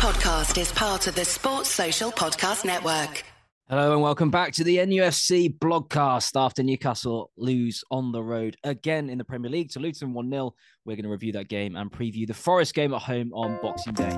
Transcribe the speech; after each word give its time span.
podcast 0.00 0.58
is 0.58 0.72
part 0.72 1.06
of 1.08 1.14
the 1.14 1.26
Sports 1.26 1.68
Social 1.68 2.10
Podcast 2.10 2.64
Network. 2.64 3.22
Hello 3.68 3.92
and 3.92 4.00
welcome 4.00 4.30
back 4.30 4.50
to 4.54 4.64
the 4.64 4.78
NUFC 4.78 5.58
blogcast 5.58 6.40
after 6.40 6.62
Newcastle 6.62 7.30
lose 7.36 7.84
on 7.90 8.10
the 8.10 8.22
road 8.22 8.56
again 8.64 9.10
in 9.10 9.18
the 9.18 9.24
Premier 9.24 9.50
League 9.50 9.68
to 9.72 9.78
Luton 9.78 10.14
1 10.14 10.30
0. 10.30 10.54
We're 10.86 10.96
going 10.96 11.04
to 11.04 11.10
review 11.10 11.32
that 11.32 11.48
game 11.48 11.76
and 11.76 11.92
preview 11.92 12.26
the 12.26 12.32
Forest 12.32 12.72
game 12.72 12.94
at 12.94 13.02
home 13.02 13.30
on 13.34 13.58
Boxing 13.60 13.92
Day. 13.92 14.08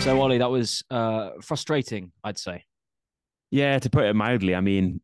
So, 0.00 0.20
Olly, 0.20 0.38
that 0.38 0.50
was 0.50 0.82
uh, 0.90 1.30
frustrating, 1.42 2.10
I'd 2.24 2.38
say. 2.38 2.64
Yeah, 3.52 3.78
to 3.78 3.88
put 3.88 4.04
it 4.04 4.16
mildly, 4.16 4.56
I 4.56 4.60
mean, 4.60 5.00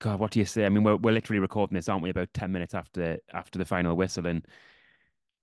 God, 0.00 0.20
what 0.20 0.30
do 0.30 0.38
you 0.38 0.44
say? 0.44 0.64
I 0.64 0.68
mean, 0.68 0.84
we're 0.84 0.96
we're 0.96 1.12
literally 1.12 1.40
recording 1.40 1.74
this, 1.74 1.88
aren't 1.88 2.02
we? 2.02 2.10
About 2.10 2.32
ten 2.32 2.52
minutes 2.52 2.74
after 2.74 3.18
after 3.32 3.58
the 3.58 3.64
final 3.64 3.96
whistle, 3.96 4.26
and 4.26 4.46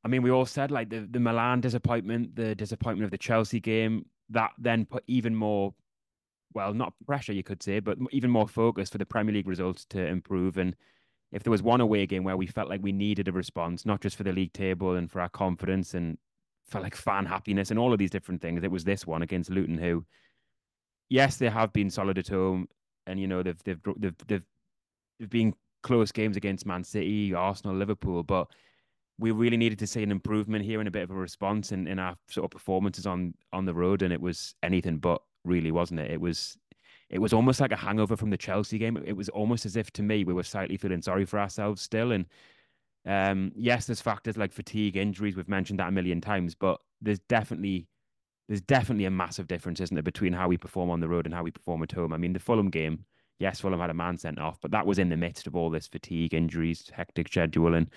I 0.03 0.07
mean, 0.07 0.21
we 0.21 0.31
all 0.31 0.45
said 0.45 0.71
like 0.71 0.89
the 0.89 1.07
the 1.09 1.19
Milan 1.19 1.61
disappointment, 1.61 2.35
the 2.35 2.55
disappointment 2.55 3.05
of 3.05 3.11
the 3.11 3.17
Chelsea 3.17 3.59
game, 3.59 4.05
that 4.29 4.51
then 4.57 4.85
put 4.85 5.03
even 5.07 5.35
more, 5.35 5.73
well, 6.53 6.73
not 6.73 6.93
pressure 7.05 7.33
you 7.33 7.43
could 7.43 7.61
say, 7.61 7.79
but 7.79 7.97
even 8.11 8.29
more 8.29 8.47
focus 8.47 8.89
for 8.89 8.97
the 8.97 9.05
Premier 9.05 9.33
League 9.33 9.47
results 9.47 9.85
to 9.85 10.05
improve. 10.05 10.57
And 10.57 10.75
if 11.31 11.43
there 11.43 11.51
was 11.51 11.63
one 11.63 11.81
away 11.81 12.05
game 12.05 12.23
where 12.23 12.37
we 12.37 12.47
felt 12.47 12.69
like 12.69 12.81
we 12.81 12.93
needed 12.93 13.27
a 13.27 13.33
response, 13.33 13.85
not 13.85 13.99
just 14.01 14.15
for 14.15 14.23
the 14.23 14.31
league 14.31 14.53
table 14.53 14.95
and 14.95 15.11
for 15.11 15.19
our 15.19 15.29
confidence 15.29 15.93
and 15.93 16.17
for 16.67 16.79
like 16.79 16.95
fan 16.95 17.25
happiness 17.25 17.71
and 17.71 17.79
all 17.79 17.91
of 17.91 17.99
these 17.99 18.09
different 18.09 18.41
things, 18.41 18.63
it 18.63 18.71
was 18.71 18.85
this 18.85 19.05
one 19.05 19.21
against 19.21 19.49
Luton, 19.49 19.77
who, 19.77 20.05
yes, 21.09 21.37
they 21.37 21.49
have 21.49 21.73
been 21.73 21.89
solid 21.89 22.17
at 22.17 22.29
home 22.29 22.67
and 23.07 23.19
you 23.19 23.27
know 23.27 23.43
they've 23.43 23.61
they've 23.63 23.79
they've 23.97 24.15
they've, 24.27 24.43
they've 25.19 25.29
been 25.29 25.53
close 25.83 26.11
games 26.11 26.37
against 26.37 26.65
Man 26.65 26.83
City, 26.83 27.33
Arsenal, 27.33 27.75
Liverpool, 27.75 28.23
but 28.23 28.47
we 29.17 29.31
really 29.31 29.57
needed 29.57 29.79
to 29.79 29.87
see 29.87 30.03
an 30.03 30.11
improvement 30.11 30.65
here 30.65 30.79
and 30.79 30.87
a 30.87 30.91
bit 30.91 31.03
of 31.03 31.11
a 31.11 31.15
response 31.15 31.71
in, 31.71 31.87
in 31.87 31.99
our 31.99 32.15
sort 32.29 32.45
of 32.45 32.51
performances 32.51 33.05
on 33.05 33.33
on 33.53 33.65
the 33.65 33.73
road, 33.73 34.01
and 34.01 34.11
it 34.11 34.21
was 34.21 34.55
anything 34.63 34.97
but 34.97 35.21
really, 35.43 35.71
wasn't 35.71 35.99
it? 35.99 36.11
It 36.11 36.19
was 36.19 36.57
it 37.09 37.19
was 37.19 37.33
almost 37.33 37.59
like 37.59 37.71
a 37.71 37.77
hangover 37.77 38.17
from 38.17 38.29
the 38.29 38.37
Chelsea 38.37 38.77
game. 38.77 38.97
It 39.05 39.15
was 39.15 39.29
almost 39.29 39.65
as 39.65 39.75
if 39.75 39.91
to 39.91 40.03
me 40.03 40.23
we 40.23 40.33
were 40.33 40.43
slightly 40.43 40.77
feeling 40.77 41.01
sorry 41.01 41.25
for 41.25 41.39
ourselves 41.39 41.81
still. 41.81 42.11
And 42.11 42.25
um, 43.05 43.51
yes, 43.55 43.85
there's 43.85 44.01
factors 44.01 44.37
like 44.37 44.51
fatigue, 44.51 44.97
injuries. 44.97 45.35
We've 45.35 45.47
mentioned 45.47 45.79
that 45.79 45.89
a 45.89 45.91
million 45.91 46.19
times, 46.19 46.55
but 46.55 46.79
there's 47.01 47.19
definitely 47.19 47.87
there's 48.47 48.61
definitely 48.61 49.05
a 49.05 49.11
massive 49.11 49.47
difference, 49.47 49.79
isn't 49.79 49.95
there, 49.95 50.03
between 50.03 50.33
how 50.33 50.47
we 50.47 50.57
perform 50.57 50.89
on 50.89 50.99
the 50.99 51.07
road 51.07 51.25
and 51.25 51.33
how 51.33 51.43
we 51.43 51.51
perform 51.51 51.83
at 51.83 51.91
home. 51.91 52.13
I 52.13 52.17
mean, 52.17 52.33
the 52.33 52.39
Fulham 52.39 52.69
game, 52.69 53.05
yes, 53.39 53.59
Fulham 53.59 53.79
had 53.79 53.89
a 53.89 53.95
man 53.95 54.17
sent 54.17 54.39
off, 54.39 54.59
but 54.61 54.71
that 54.71 54.85
was 54.85 54.99
in 54.99 55.09
the 55.09 55.17
midst 55.17 55.47
of 55.47 55.55
all 55.55 55.69
this 55.69 55.87
fatigue, 55.87 56.33
injuries, 56.33 56.89
hectic 56.93 57.27
schedule, 57.27 57.73
and 57.73 57.89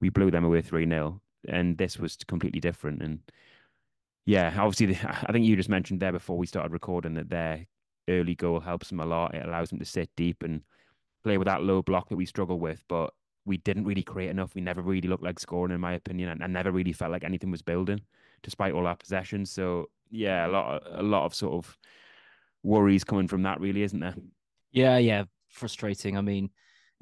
we 0.00 0.10
blew 0.10 0.30
them 0.30 0.44
away 0.44 0.60
3 0.62 0.86
0. 0.88 1.20
And 1.48 1.76
this 1.78 1.98
was 1.98 2.16
completely 2.26 2.60
different. 2.60 3.02
And 3.02 3.20
yeah, 4.26 4.54
obviously, 4.58 4.98
I 5.04 5.32
think 5.32 5.46
you 5.46 5.56
just 5.56 5.68
mentioned 5.68 6.00
there 6.00 6.12
before 6.12 6.36
we 6.36 6.46
started 6.46 6.72
recording 6.72 7.14
that 7.14 7.30
their 7.30 7.66
early 8.08 8.34
goal 8.34 8.60
helps 8.60 8.88
them 8.88 9.00
a 9.00 9.06
lot. 9.06 9.34
It 9.34 9.44
allows 9.44 9.70
them 9.70 9.78
to 9.78 9.84
sit 9.84 10.10
deep 10.16 10.42
and 10.42 10.62
play 11.22 11.38
with 11.38 11.46
that 11.46 11.62
low 11.62 11.82
block 11.82 12.10
that 12.10 12.16
we 12.16 12.26
struggle 12.26 12.58
with. 12.58 12.84
But 12.88 13.14
we 13.46 13.56
didn't 13.58 13.84
really 13.84 14.02
create 14.02 14.30
enough. 14.30 14.54
We 14.54 14.60
never 14.60 14.82
really 14.82 15.08
looked 15.08 15.22
like 15.22 15.38
scoring, 15.38 15.74
in 15.74 15.80
my 15.80 15.92
opinion, 15.92 16.28
and 16.30 16.42
I 16.42 16.46
never 16.46 16.70
really 16.70 16.92
felt 16.92 17.12
like 17.12 17.24
anything 17.24 17.50
was 17.50 17.62
building, 17.62 18.00
despite 18.44 18.74
all 18.74 18.86
our 18.86 18.94
possessions. 18.94 19.50
So 19.50 19.86
yeah, 20.10 20.46
a 20.46 20.48
lot, 20.48 20.82
of, 20.82 21.00
a 21.00 21.02
lot 21.02 21.24
of 21.24 21.34
sort 21.34 21.54
of 21.54 21.76
worries 22.62 23.02
coming 23.02 23.26
from 23.26 23.42
that, 23.42 23.60
really, 23.60 23.82
isn't 23.82 23.98
there? 23.98 24.14
Yeah, 24.70 24.98
yeah, 24.98 25.24
frustrating. 25.48 26.16
I 26.16 26.20
mean, 26.20 26.50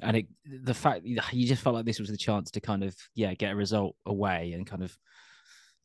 and 0.01 0.17
it, 0.17 0.27
the 0.63 0.73
fact 0.73 1.05
you 1.05 1.47
just 1.47 1.61
felt 1.61 1.75
like 1.75 1.85
this 1.85 1.99
was 1.99 2.09
the 2.09 2.17
chance 2.17 2.51
to 2.51 2.61
kind 2.61 2.83
of 2.83 2.95
yeah 3.15 3.33
get 3.33 3.53
a 3.53 3.55
result 3.55 3.95
away 4.05 4.53
and 4.53 4.67
kind 4.67 4.83
of 4.83 4.97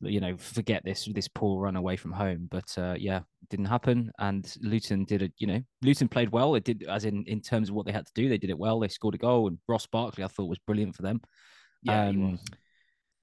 you 0.01 0.19
know 0.19 0.35
forget 0.37 0.83
this 0.83 1.07
this 1.13 1.27
poor 1.27 1.61
run 1.61 1.75
away 1.75 1.95
from 1.95 2.11
home. 2.11 2.47
But 2.49 2.75
uh, 2.77 2.95
yeah 2.97 3.21
didn't 3.49 3.65
happen. 3.65 4.11
And 4.19 4.51
luton 4.61 5.05
did 5.05 5.21
it 5.21 5.33
you 5.37 5.47
know 5.47 5.61
luton 5.81 6.07
played 6.07 6.31
well. 6.31 6.55
It 6.55 6.63
did 6.63 6.83
as 6.83 7.05
in 7.05 7.23
in 7.25 7.41
terms 7.41 7.69
of 7.69 7.75
what 7.75 7.85
they 7.85 7.91
had 7.91 8.05
to 8.05 8.13
do 8.13 8.29
they 8.29 8.37
did 8.37 8.49
it 8.49 8.57
well. 8.57 8.79
They 8.79 8.87
scored 8.87 9.15
a 9.15 9.19
goal 9.19 9.47
and 9.47 9.57
ross 9.67 9.85
barkley 9.85 10.23
i 10.23 10.27
thought 10.27 10.49
was 10.49 10.59
brilliant 10.59 10.95
for 10.95 11.03
them. 11.03 11.21
Yeah 11.83 12.07
um, 12.07 12.39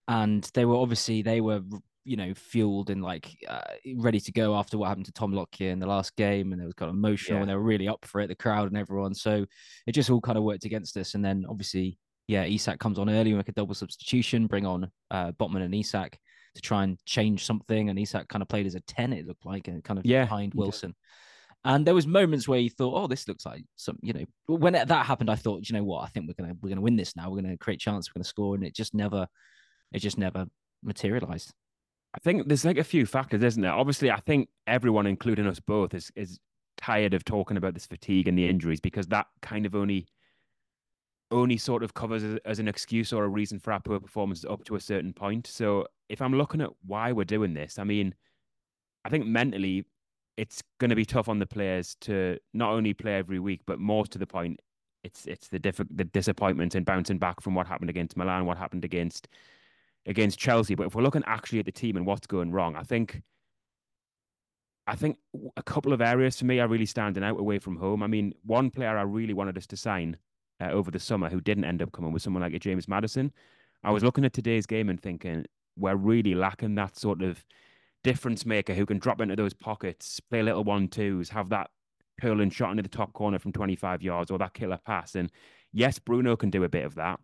and 0.09 0.49
they 0.55 0.65
were 0.65 0.77
obviously 0.77 1.22
they 1.22 1.41
were 1.41 1.60
you 2.06 2.17
know 2.17 2.33
fueled 2.34 2.91
and 2.91 3.03
like 3.03 3.37
uh, 3.49 3.61
ready 3.97 4.21
to 4.21 4.33
go 4.33 4.55
after 4.55 4.78
what 4.78 4.89
happened 4.89 5.06
to 5.06 5.12
tom 5.12 5.33
lockyer 5.33 5.71
in 5.71 5.78
the 5.78 5.87
last 5.87 6.15
game 6.17 6.53
and 6.53 6.61
they 6.61 6.67
was 6.67 6.75
kind 6.75 6.89
of 6.89 6.94
emotional 6.94 7.37
yeah. 7.37 7.43
and 7.43 7.50
they 7.50 7.55
were 7.55 7.62
really 7.62 7.89
up 7.89 8.05
for 8.05 8.21
it 8.21 8.28
the 8.28 8.34
crowd 8.34 8.69
and 8.69 8.77
everyone 8.78 9.15
so 9.15 9.44
it 9.87 9.93
just 9.93 10.09
all 10.11 10.21
kind 10.21 10.39
of 10.39 10.45
worked 10.45 10.65
against 10.65 10.97
us 10.97 11.15
and 11.15 11.25
then 11.25 11.45
obviously 11.49 11.99
yeah 12.28 12.45
isak 12.45 12.78
comes 12.78 12.99
on 12.99 13.11
early 13.11 13.33
make 13.34 13.49
a 13.49 13.53
double 13.53 13.75
substitution 13.75 14.47
bring 14.47 14.65
on 14.65 14.91
uh, 15.11 15.33
botman 15.33 15.62
and 15.62 15.75
isak 15.75 16.19
to 16.56 16.62
try 16.62 16.83
and 16.83 16.99
change 17.05 17.45
something. 17.45 17.89
And 17.89 17.99
Isak 17.99 18.28
kind 18.28 18.43
of 18.43 18.49
played 18.49 18.66
as 18.66 18.75
a 18.75 18.81
10, 18.81 19.12
it 19.12 19.27
looked 19.27 19.47
like, 19.47 19.69
and 19.69 19.84
kind 19.84 19.99
of 19.99 20.05
yeah, 20.05 20.25
behind 20.25 20.55
Wilson. 20.55 20.95
And 21.65 21.87
there 21.87 21.95
was 21.95 22.06
moments 22.06 22.49
where 22.49 22.59
you 22.59 22.71
thought, 22.71 22.95
oh, 22.95 23.06
this 23.06 23.28
looks 23.28 23.47
like 23.47 23.65
some, 23.77 23.99
you 24.03 24.12
know, 24.12 24.25
when 24.47 24.72
that 24.72 24.91
happened, 24.91 25.31
I 25.31 25.34
thought, 25.37 25.69
you 25.69 25.77
know 25.77 25.84
what, 25.84 26.05
I 26.05 26.06
think 26.09 26.27
we're 26.27 26.43
gonna 26.43 26.55
we're 26.61 26.69
gonna 26.69 26.81
win 26.81 26.97
this 26.97 27.16
now. 27.16 27.31
We're 27.31 27.43
gonna 27.43 27.56
create 27.56 27.81
chance, 27.81 28.09
we're 28.09 28.19
gonna 28.19 28.25
score, 28.25 28.55
and 28.55 28.65
it 28.65 28.75
just 28.75 28.95
never, 28.95 29.27
it 29.93 29.99
just 29.99 30.19
never 30.19 30.47
materialized. 30.83 31.53
I 32.16 32.19
think 32.19 32.49
there's 32.49 32.65
like 32.65 32.78
a 32.78 32.84
few 32.84 33.04
factors, 33.04 33.43
isn't 33.43 33.62
there? 33.62 33.72
Obviously, 33.72 34.10
I 34.10 34.21
think 34.21 34.49
everyone, 34.66 35.06
including 35.06 35.47
us 35.47 35.60
both, 35.60 35.93
is 35.93 36.10
is 36.16 36.41
tired 36.78 37.15
of 37.15 37.25
talking 37.25 37.56
about 37.56 37.75
this 37.75 37.87
fatigue 37.87 38.27
and 38.28 38.38
the 38.38 38.49
injuries 38.49 38.81
because 38.81 39.06
that 39.09 39.27
kind 39.43 39.66
of 39.66 39.75
only 39.75 40.06
only 41.31 41.56
sort 41.56 41.82
of 41.82 41.93
covers 41.94 42.22
as, 42.22 42.38
as 42.44 42.59
an 42.59 42.69
excuse 42.69 43.12
or 43.12 43.25
a 43.25 43.28
reason 43.28 43.59
for 43.59 43.72
our 43.72 43.81
poor 43.81 44.00
performance 44.00 44.44
up 44.44 44.65
to 44.65 44.77
a 44.77 44.81
certain 44.81 45.12
point. 45.12 45.47
So 45.47 45.87
if 46.09 46.22
I'm 46.22 46.34
looking 46.34 46.60
at 46.60 46.71
why 46.87 47.12
we're 47.12 47.25
doing 47.25 47.53
this, 47.53 47.78
I 47.78 47.84
mean, 47.84 48.15
I 49.04 49.09
think 49.10 49.27
mentally 49.27 49.84
it's 50.37 50.62
going 50.78 50.91
to 50.91 50.97
be 50.97 51.04
tough 51.04 51.28
on 51.28 51.38
the 51.38 51.47
players 51.47 51.97
to 52.03 52.38
not 52.54 52.71
only 52.71 52.94
play 52.94 53.16
every 53.16 53.41
week, 53.41 53.62
but 53.66 53.78
more 53.81 54.06
to 54.06 54.19
the 54.19 54.27
point, 54.27 54.60
it's 55.04 55.27
it's 55.27 55.48
the 55.48 55.59
diff- 55.59 55.81
the 55.91 56.04
disappointment 56.04 56.75
and 56.75 56.87
bouncing 56.87 57.19
back 57.19 57.43
from 57.43 57.54
what 57.54 57.66
happened 57.66 57.91
against 57.91 58.16
Milan, 58.16 58.47
what 58.47 58.56
happened 58.56 58.84
against 58.84 59.28
against 60.06 60.39
Chelsea. 60.39 60.75
But 60.75 60.87
if 60.87 60.94
we're 60.94 61.03
looking 61.03 61.25
actually 61.27 61.59
at 61.59 61.67
the 61.67 61.72
team 61.72 61.97
and 61.97 62.06
what's 62.06 62.27
going 62.27 62.53
wrong, 62.53 62.77
I 62.77 62.83
think 62.83 63.22
I 64.87 64.94
think 64.94 65.19
a 65.56 65.62
couple 65.62 65.93
of 65.93 66.00
areas 66.00 66.39
for 66.39 66.44
me 66.44 66.61
are 66.61 66.69
really 66.69 66.87
standing 66.87 67.25
out 67.25 67.41
away 67.41 67.59
from 67.59 67.77
home. 67.77 68.03
I 68.03 68.06
mean, 68.06 68.33
one 68.45 68.71
player 68.71 68.97
I 68.97 69.03
really 69.03 69.34
wanted 69.34 69.59
us 69.59 69.66
to 69.69 69.77
sign 69.77 70.16
uh, 70.61 70.71
over 70.71 70.91
the 70.91 71.00
summer 71.00 71.28
who 71.28 71.41
didn't 71.41 71.65
end 71.65 71.83
up 71.83 71.93
coming 71.93 72.12
was 72.12 72.22
someone 72.22 72.43
like 72.43 72.55
a 72.55 72.59
James 72.59 72.87
Maddison. 72.87 73.33
I 73.83 73.91
was 73.91 74.05
looking 74.05 74.25
at 74.25 74.33
today's 74.33 74.65
game 74.65 74.89
and 74.89 75.00
thinking 75.00 75.45
we're 75.77 75.97
really 75.97 76.34
lacking 76.34 76.77
that 76.77 76.97
sort 76.97 77.22
of 77.22 77.45
difference 78.05 78.47
maker 78.47 78.75
who 78.75 78.87
can 78.87 78.99
drop 78.99 79.21
into 79.21 79.34
those 79.34 79.53
pockets, 79.53 80.21
play 80.31 80.43
little 80.43 80.65
one 80.65 80.89
twos, 80.89 81.28
have 81.31 81.49
that 81.49 81.71
curling 82.21 82.50
shot 82.50 82.71
into 82.71 82.83
the 82.83 82.89
top 82.89 83.12
corner 83.12 83.39
from 83.39 83.53
25 83.53 84.03
yards 84.03 84.31
or 84.31 84.39
that 84.39 84.55
killer 84.55 84.78
pass. 84.87 85.16
And 85.16 85.31
yes, 85.72 85.99
Bruno 85.99 86.37
can 86.37 86.50
do 86.50 86.65
a 86.65 86.69
bit 86.69 86.84
of 86.84 86.95
that, 86.95 87.19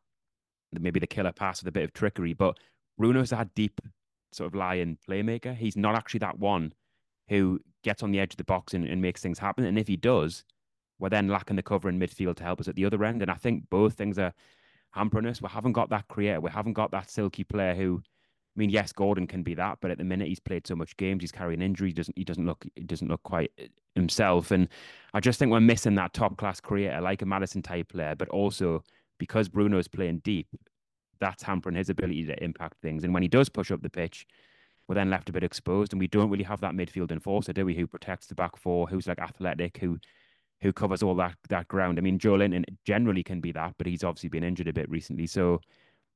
maybe 0.81 1.00
the 1.00 1.06
killer 1.06 1.33
pass 1.33 1.62
with 1.62 1.69
a 1.69 1.72
bit 1.72 1.84
of 1.84 1.93
trickery, 1.93 2.33
but 2.33 2.59
Bruno's 2.99 3.31
that 3.31 3.55
deep 3.55 3.81
sort 4.33 4.49
of 4.49 4.55
lying 4.55 4.99
playmaker. 5.09 5.55
He's 5.55 5.77
not 5.77 5.94
actually 5.94 6.21
that 6.21 6.38
one 6.38 6.72
who 7.28 7.60
gets 7.84 8.03
on 8.03 8.12
the 8.12 8.21
edge 8.21 8.34
of 8.34 8.38
the 8.38 8.44
box 8.44 8.75
and, 8.75 8.87
and 8.87 9.03
makes 9.03 9.21
things 9.21 9.38
happen. 9.38 9.65
And 9.65 9.78
if 9.78 9.88
he 9.88 9.97
does, 9.97 10.44
we're 10.99 11.09
then 11.09 11.28
lacking 11.28 11.56
the 11.56 11.62
cover 11.62 11.88
in 11.88 11.99
midfield 11.99 12.37
to 12.37 12.44
help 12.44 12.60
us 12.60 12.69
at 12.69 12.77
the 12.77 12.84
other 12.84 13.03
end. 13.05 13.22
And 13.22 13.31
I 13.31 13.34
think 13.34 13.69
both 13.71 13.94
things 13.94 14.19
are 14.19 14.33
hampering 14.93 15.27
us. 15.27 15.43
We 15.43 15.49
haven't 15.49 15.72
got 15.72 15.91
that 15.91 16.09
creator. 16.09 16.41
We 16.41 16.50
haven't 16.50 16.75
got 16.75 16.91
that 16.93 17.10
silky 17.10 17.44
player 17.44 17.75
who 17.75 18.03
I 18.54 18.60
mean, 18.60 18.69
yes, 18.69 18.93
Gordon 18.93 19.27
can 19.27 19.43
be 19.43 19.54
that, 19.54 19.78
but 19.81 19.91
at 19.91 19.97
the 19.97 20.04
minute 20.04 20.28
he's 20.28 20.39
played 20.39 20.66
so 20.66 20.77
much 20.77 20.94
games, 20.99 21.22
he's 21.22 21.33
carrying 21.33 21.62
injury. 21.62 21.89
He 21.89 21.94
doesn't 21.94 22.19
he 22.19 22.25
doesn't 22.25 22.44
look 22.44 22.66
he 22.75 22.83
doesn't 22.83 23.09
look 23.09 23.22
quite 23.22 23.50
uh, 23.59 23.65
himself. 23.94 24.50
And 24.50 24.69
I 25.15 25.21
just 25.21 25.39
think 25.39 25.50
we're 25.50 25.60
missing 25.60 25.94
that 25.94 26.12
top 26.12 26.37
class 26.37 26.60
creator, 26.60 27.00
like 27.00 27.22
a 27.22 27.27
Maddison 27.27 27.62
type 27.62 27.89
player, 27.89 28.15
but 28.15 28.28
also 28.28 28.84
because 29.22 29.49
Bruno 29.49 29.78
is 29.78 29.87
playing 29.87 30.19
deep, 30.24 30.48
that's 31.21 31.45
hampering 31.45 31.77
his 31.77 31.91
ability 31.91 32.24
to 32.24 32.42
impact 32.42 32.83
things. 32.83 33.04
And 33.04 33.15
when 33.15 33.22
he 33.22 33.28
does 33.28 33.48
push 33.48 33.71
up 33.71 33.80
the 33.80 33.89
pitch, 33.89 34.27
we're 34.89 34.97
then 34.97 35.10
left 35.10 35.28
a 35.28 35.33
bit 35.33 35.45
exposed, 35.45 35.92
and 35.92 36.01
we 36.01 36.09
don't 36.09 36.28
really 36.28 36.42
have 36.42 36.60
that 36.63 36.72
midfield 36.72 37.13
enforcer, 37.13 37.53
do 37.53 37.65
we? 37.65 37.77
Who 37.77 37.86
protects 37.86 38.27
the 38.27 38.34
back 38.34 38.57
four, 38.57 38.89
who's 38.89 39.07
like 39.07 39.21
athletic, 39.21 39.78
who 39.78 40.01
who 40.60 40.72
covers 40.72 41.04
all 41.04 41.15
that 41.15 41.36
that 41.51 41.69
ground. 41.69 41.98
I 41.98 42.01
mean, 42.01 42.19
Joelinton 42.19 42.65
generally 42.84 43.22
can 43.22 43.41
be 43.41 43.53
that, 43.53 43.74
but 43.78 43.86
he's 43.86 44.03
obviously 44.03 44.28
been 44.28 44.42
injured 44.42 44.66
a 44.66 44.72
bit 44.72 44.91
recently. 44.91 45.28
So 45.28 45.60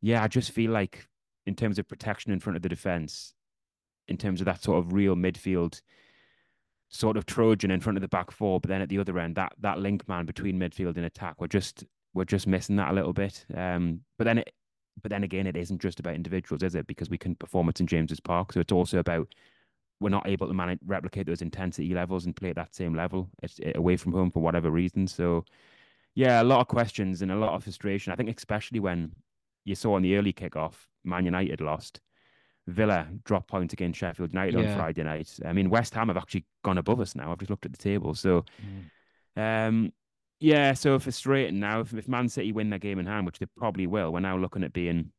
yeah, 0.00 0.20
I 0.25 0.26
just 0.26 0.50
feel 0.50 0.73
like 0.73 1.06
in 1.47 1.55
terms 1.55 1.79
of 1.79 1.87
protection 1.87 2.32
in 2.32 2.41
front 2.41 2.56
of 2.56 2.62
the 2.62 2.69
defense, 2.69 3.35
in 4.09 4.17
terms 4.17 4.41
of 4.41 4.47
that 4.47 4.64
sort 4.64 4.79
of 4.79 4.93
real 4.93 5.14
midfield 5.14 5.81
sort 6.88 7.17
of 7.17 7.25
Trojan 7.25 7.70
in 7.70 7.81
front 7.81 7.99
of 7.99 8.02
the 8.02 8.09
back 8.09 8.32
four, 8.32 8.59
but 8.59 8.69
then 8.69 8.82
at 8.82 8.88
the 8.88 8.99
other 8.99 9.17
end, 9.20 9.37
that 9.37 9.52
that 9.61 9.79
link 9.79 10.09
man 10.09 10.26
between 10.26 10.59
midfield 10.59 10.97
and 10.97 11.06
attack, 11.06 11.37
we're 11.41 11.47
just 11.47 11.85
we're 12.16 12.24
just 12.24 12.46
missing 12.46 12.76
that 12.76 12.90
a 12.90 12.94
little 12.94 13.12
bit. 13.12 13.44
Um, 13.54 14.00
but 14.18 14.24
then 14.24 14.38
it, 14.38 14.52
but 15.02 15.10
then 15.10 15.22
again, 15.22 15.46
it 15.46 15.56
isn't 15.56 15.82
just 15.82 16.00
about 16.00 16.14
individuals, 16.14 16.62
is 16.62 16.74
it? 16.74 16.86
Because 16.86 17.10
we 17.10 17.18
can 17.18 17.34
perform 17.34 17.68
it 17.68 17.78
in 17.80 17.86
James's 17.86 18.20
Park, 18.20 18.52
so 18.54 18.60
it's 18.60 18.72
also 18.72 18.98
about 18.98 19.32
we're 20.00 20.08
not 20.08 20.26
able 20.26 20.46
to 20.48 20.54
manage 20.54 20.78
replicate 20.84 21.26
those 21.26 21.42
intensity 21.42 21.94
levels 21.94 22.26
and 22.26 22.34
play 22.34 22.50
at 22.50 22.56
that 22.56 22.74
same 22.74 22.94
level 22.94 23.30
it's, 23.42 23.60
away 23.76 23.96
from 23.96 24.12
home 24.12 24.30
for 24.30 24.40
whatever 24.40 24.70
reason. 24.70 25.06
So 25.06 25.44
Yeah, 26.14 26.42
a 26.42 26.44
lot 26.44 26.60
of 26.60 26.68
questions 26.68 27.22
and 27.22 27.30
a 27.30 27.36
lot 27.36 27.54
of 27.54 27.62
frustration. 27.62 28.12
I 28.12 28.16
think 28.16 28.34
especially 28.36 28.80
when 28.80 29.12
you 29.64 29.74
saw 29.74 29.96
in 29.96 30.02
the 30.02 30.16
early 30.16 30.32
kickoff, 30.32 30.74
Man 31.04 31.24
United 31.24 31.60
lost. 31.60 32.00
Villa 32.68 33.06
drop 33.24 33.46
points 33.46 33.72
against 33.74 33.98
Sheffield 34.00 34.32
United 34.32 34.58
Yeah. 34.58 34.70
on 34.70 34.76
Friday 34.76 35.04
night. 35.04 35.38
I 35.44 35.52
mean, 35.52 35.70
West 35.70 35.94
Ham 35.94 36.08
have 36.08 36.16
actually 36.16 36.44
gone 36.64 36.78
above 36.78 37.00
us 37.00 37.14
now. 37.14 37.30
I've 37.30 37.38
just 37.38 37.50
looked 37.50 37.64
at 37.64 37.72
the 37.72 37.78
table. 37.78 38.12
So, 38.14 38.44
um, 39.36 39.92
yeah, 40.41 40.75
so 40.75 40.99
frustrating 40.99 41.61
now. 41.61 41.81
If, 41.81 41.94
if 41.94 42.09
Man 42.09 42.29
City 42.29 42.53
win 42.53 42.71
their 42.71 42.79
game 42.79 42.99
in 42.99 43.06
hand, 43.06 43.27
which 43.27 43.38
they 43.38 43.47
probably 43.56 43.87
will, 43.87 44.12
we're 44.12 44.21
now 44.21 44.37
looking 44.37 44.65
at 44.65 44.73
being 44.73 45.12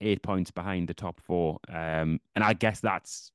eight 0.00 0.22
points 0.22 0.50
behind 0.50 0.88
the 0.88 0.94
top 0.94 1.20
four. 1.20 1.58
Um, 1.68 2.20
and 2.34 2.42
I 2.42 2.54
guess 2.54 2.80
that's 2.80 3.32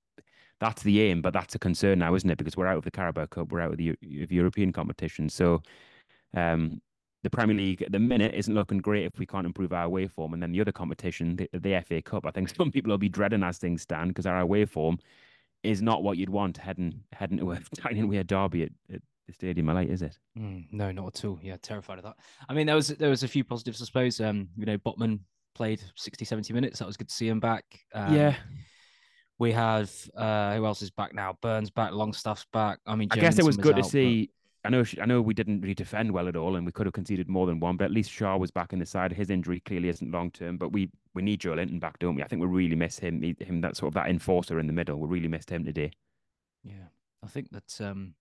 that's 0.60 0.84
the 0.84 1.02
aim, 1.02 1.22
but 1.22 1.34
that's 1.34 1.56
a 1.56 1.60
concern 1.60 2.00
now, 2.00 2.16
isn't 2.16 2.30
it? 2.30 2.38
Because 2.38 2.58
we're 2.58 2.68
out 2.68 2.78
of 2.78 2.84
the 2.84 2.92
Carabao 2.92 3.26
Cup, 3.28 3.52
we're 3.52 3.62
out 3.62 3.72
of 3.72 3.78
the 3.78 3.90
of 3.90 4.32
European 4.32 4.72
competition. 4.72 5.30
So, 5.30 5.62
um, 6.36 6.82
the 7.24 7.30
Premier 7.30 7.56
League 7.56 7.82
at 7.82 7.92
the 7.92 8.00
minute 8.00 8.36
isn't 8.36 8.54
looking 8.54 8.78
great 8.78 9.06
if 9.06 9.18
we 9.18 9.26
can't 9.26 9.48
improve 9.48 9.74
our 9.74 9.86
away 9.86 10.08
form. 10.08 10.34
And 10.34 10.44
then 10.44 10.52
the 10.52 10.62
other 10.62 10.72
competition, 10.72 11.36
the, 11.38 11.50
the 11.58 11.82
FA 11.82 12.02
Cup, 12.02 12.26
I 12.26 12.32
think 12.32 12.50
some 12.56 12.72
people 12.72 12.92
will 12.92 12.98
be 12.98 13.10
dreading 13.10 13.44
as 13.44 13.58
things 13.58 13.82
stand 13.82 14.10
because 14.10 14.26
our 14.26 14.40
away 14.40 14.66
form 14.66 15.00
is 15.64 15.82
not 15.82 16.04
what 16.04 16.18
you'd 16.18 16.30
want 16.30 16.58
heading 16.58 17.02
heading 17.14 17.40
to 17.40 17.52
a 17.52 17.60
tiny 17.76 18.02
away 18.02 18.22
derby 18.24 18.64
at, 18.64 18.72
at 18.94 19.02
the 19.28 19.34
Stadium 19.34 19.68
Light, 19.68 19.90
is 19.90 20.02
it? 20.02 20.18
Mm, 20.38 20.66
no, 20.72 20.92
not 20.92 21.08
at 21.18 21.26
all. 21.26 21.40
Yeah, 21.42 21.58
terrified 21.62 21.98
of 21.98 22.04
that. 22.04 22.16
I 22.48 22.54
mean, 22.54 22.68
there 22.68 22.76
was 22.76 22.90
there 22.90 23.10
was 23.10 23.24
a 23.24 23.28
few 23.28 23.44
positives, 23.44 23.82
I 23.82 23.86
suppose. 23.86 24.20
Um, 24.22 24.50
you 24.58 24.66
know, 24.66 24.78
Botman 24.78 25.20
played 25.56 25.82
60, 25.96 26.26
70 26.26 26.54
minutes. 26.54 26.80
That 26.80 26.86
was 26.88 26.98
good 26.98 27.08
to 27.10 27.14
see 27.16 27.28
him 27.28 27.40
back. 27.40 27.64
Um, 27.94 28.14
yeah, 28.14 28.36
We 29.40 29.52
have 29.52 29.92
uh 30.16 30.56
who 30.56 30.66
else 30.66 30.82
is 30.82 30.92
back 30.92 31.14
now? 31.14 31.38
Burns 31.42 31.70
back, 31.70 31.92
Longstaff's 31.92 32.46
back. 32.54 32.80
I 32.86 32.96
mean, 32.96 33.10
I 33.12 33.16
guess 33.18 33.40
it 33.40 33.46
was 33.46 33.58
good 33.58 33.76
to 33.76 33.82
out, 33.82 33.84
but- 33.86 33.92
see. 33.92 34.30
I 34.64 34.70
know, 34.70 34.84
I 35.00 35.06
know, 35.06 35.22
we 35.22 35.36
didn't 35.36 35.62
really 35.62 35.76
defend 35.76 36.12
well 36.12 36.28
at 36.28 36.36
all, 36.36 36.56
and 36.56 36.66
we 36.66 36.72
could 36.72 36.88
have 36.88 36.94
conceded 36.94 37.30
more 37.30 37.46
than 37.46 37.60
one. 37.60 37.78
But 37.78 37.86
at 37.86 37.92
least 37.92 38.10
Schär 38.10 38.40
was 38.40 38.50
back 38.50 38.74
in 38.74 38.80
the 38.80 38.86
side. 38.88 39.14
His 39.14 39.30
injury 39.30 39.60
clearly 39.60 39.90
isn't 39.90 40.10
long 40.12 40.32
term, 40.32 40.58
but 40.58 40.70
we 40.72 40.90
we 41.14 41.22
need 41.22 41.40
Joelinton 41.40 41.80
back, 41.80 42.00
don't 42.00 42.16
we? 42.16 42.24
I 42.24 42.28
think 42.28 42.42
we 42.42 42.48
really 42.48 42.76
miss 42.76 42.98
him. 42.98 43.22
Him 43.22 43.62
that 43.62 43.78
sort 43.78 43.90
of 43.90 43.94
that 43.94 44.08
enforcer 44.10 44.58
in 44.60 44.66
the 44.66 44.74
middle. 44.74 44.98
We 45.00 45.08
really 45.08 45.28
missed 45.28 45.52
him 45.52 45.64
today. 45.66 45.92
Yeah, 46.64 46.88
I 47.24 47.28
think 47.28 47.52
that. 47.52 47.80
um 47.80 48.16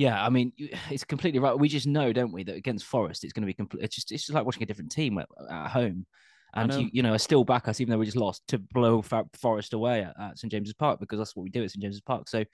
Yeah, 0.00 0.24
I 0.24 0.30
mean, 0.30 0.52
it's 0.90 1.04
completely 1.04 1.40
right. 1.40 1.58
We 1.58 1.68
just 1.68 1.86
know, 1.86 2.10
don't 2.12 2.32
we, 2.32 2.42
that 2.44 2.56
against 2.56 2.86
Forest, 2.86 3.22
it's 3.22 3.34
going 3.34 3.42
to 3.42 3.46
be 3.46 3.52
complete. 3.52 3.84
It's 3.84 3.94
just 3.94 4.10
it's 4.10 4.22
just 4.22 4.34
like 4.34 4.46
watching 4.46 4.62
a 4.62 4.66
different 4.66 4.90
team 4.90 5.18
at, 5.18 5.28
at 5.50 5.68
home, 5.68 6.06
and 6.54 6.70
know. 6.70 6.78
you 6.78 6.90
you 6.92 7.02
know 7.02 7.12
are 7.12 7.18
still 7.18 7.44
back 7.44 7.68
us, 7.68 7.80
even 7.80 7.92
though 7.92 7.98
we 7.98 8.06
just 8.06 8.16
lost 8.16 8.42
to 8.48 8.58
blow 8.58 9.02
Forest 9.34 9.74
away 9.74 10.02
at, 10.02 10.14
at 10.18 10.38
St 10.38 10.50
James's 10.50 10.72
Park 10.72 11.00
because 11.00 11.18
that's 11.18 11.36
what 11.36 11.42
we 11.42 11.50
do 11.50 11.62
at 11.62 11.70
St 11.70 11.82
James's 11.82 12.00
Park. 12.00 12.28
So. 12.28 12.44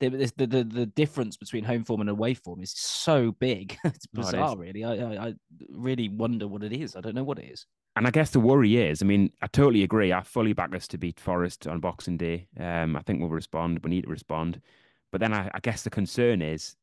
The, 0.00 0.08
the, 0.36 0.46
the, 0.48 0.64
the 0.64 0.86
difference 0.86 1.36
between 1.36 1.62
home 1.62 1.84
form 1.84 2.00
and 2.00 2.10
away 2.10 2.34
form 2.34 2.60
is 2.60 2.72
so 2.72 3.30
big. 3.30 3.78
it's 3.84 4.04
Oh, 4.16 4.18
it 4.18 4.32
bizarre, 4.32 4.56
really. 4.56 4.82
I, 4.82 4.94
I 4.94 5.26
I 5.28 5.34
really 5.70 6.08
wonder 6.08 6.48
what 6.48 6.64
it 6.64 6.72
is. 6.72 6.96
I 6.96 7.00
don't 7.00 7.14
know 7.14 7.22
what 7.22 7.38
it 7.38 7.44
is. 7.44 7.66
And 7.94 8.04
I 8.04 8.10
guess 8.10 8.30
the 8.30 8.40
worry 8.40 8.78
is, 8.78 9.00
I 9.00 9.04
mean, 9.04 9.30
I 9.42 9.46
totally 9.46 9.84
agree. 9.84 10.12
I 10.12 10.24
fully 10.24 10.54
back 10.54 10.74
us 10.74 10.88
to 10.88 10.98
beat 10.98 11.20
Forest 11.20 11.68
on 11.68 11.78
Boxing 11.78 12.16
Day. 12.16 12.48
Um, 12.58 12.96
I 12.96 13.02
think 13.02 13.20
we'll 13.20 13.30
respond. 13.30 13.78
We 13.84 13.90
need 13.90 14.02
to 14.02 14.10
respond. 14.10 14.60
But 15.12 15.20
then 15.20 15.32
I, 15.32 15.50
I 15.54 15.60
guess 15.60 15.82
the 15.82 15.90
concern 15.90 16.42
is, 16.42 16.74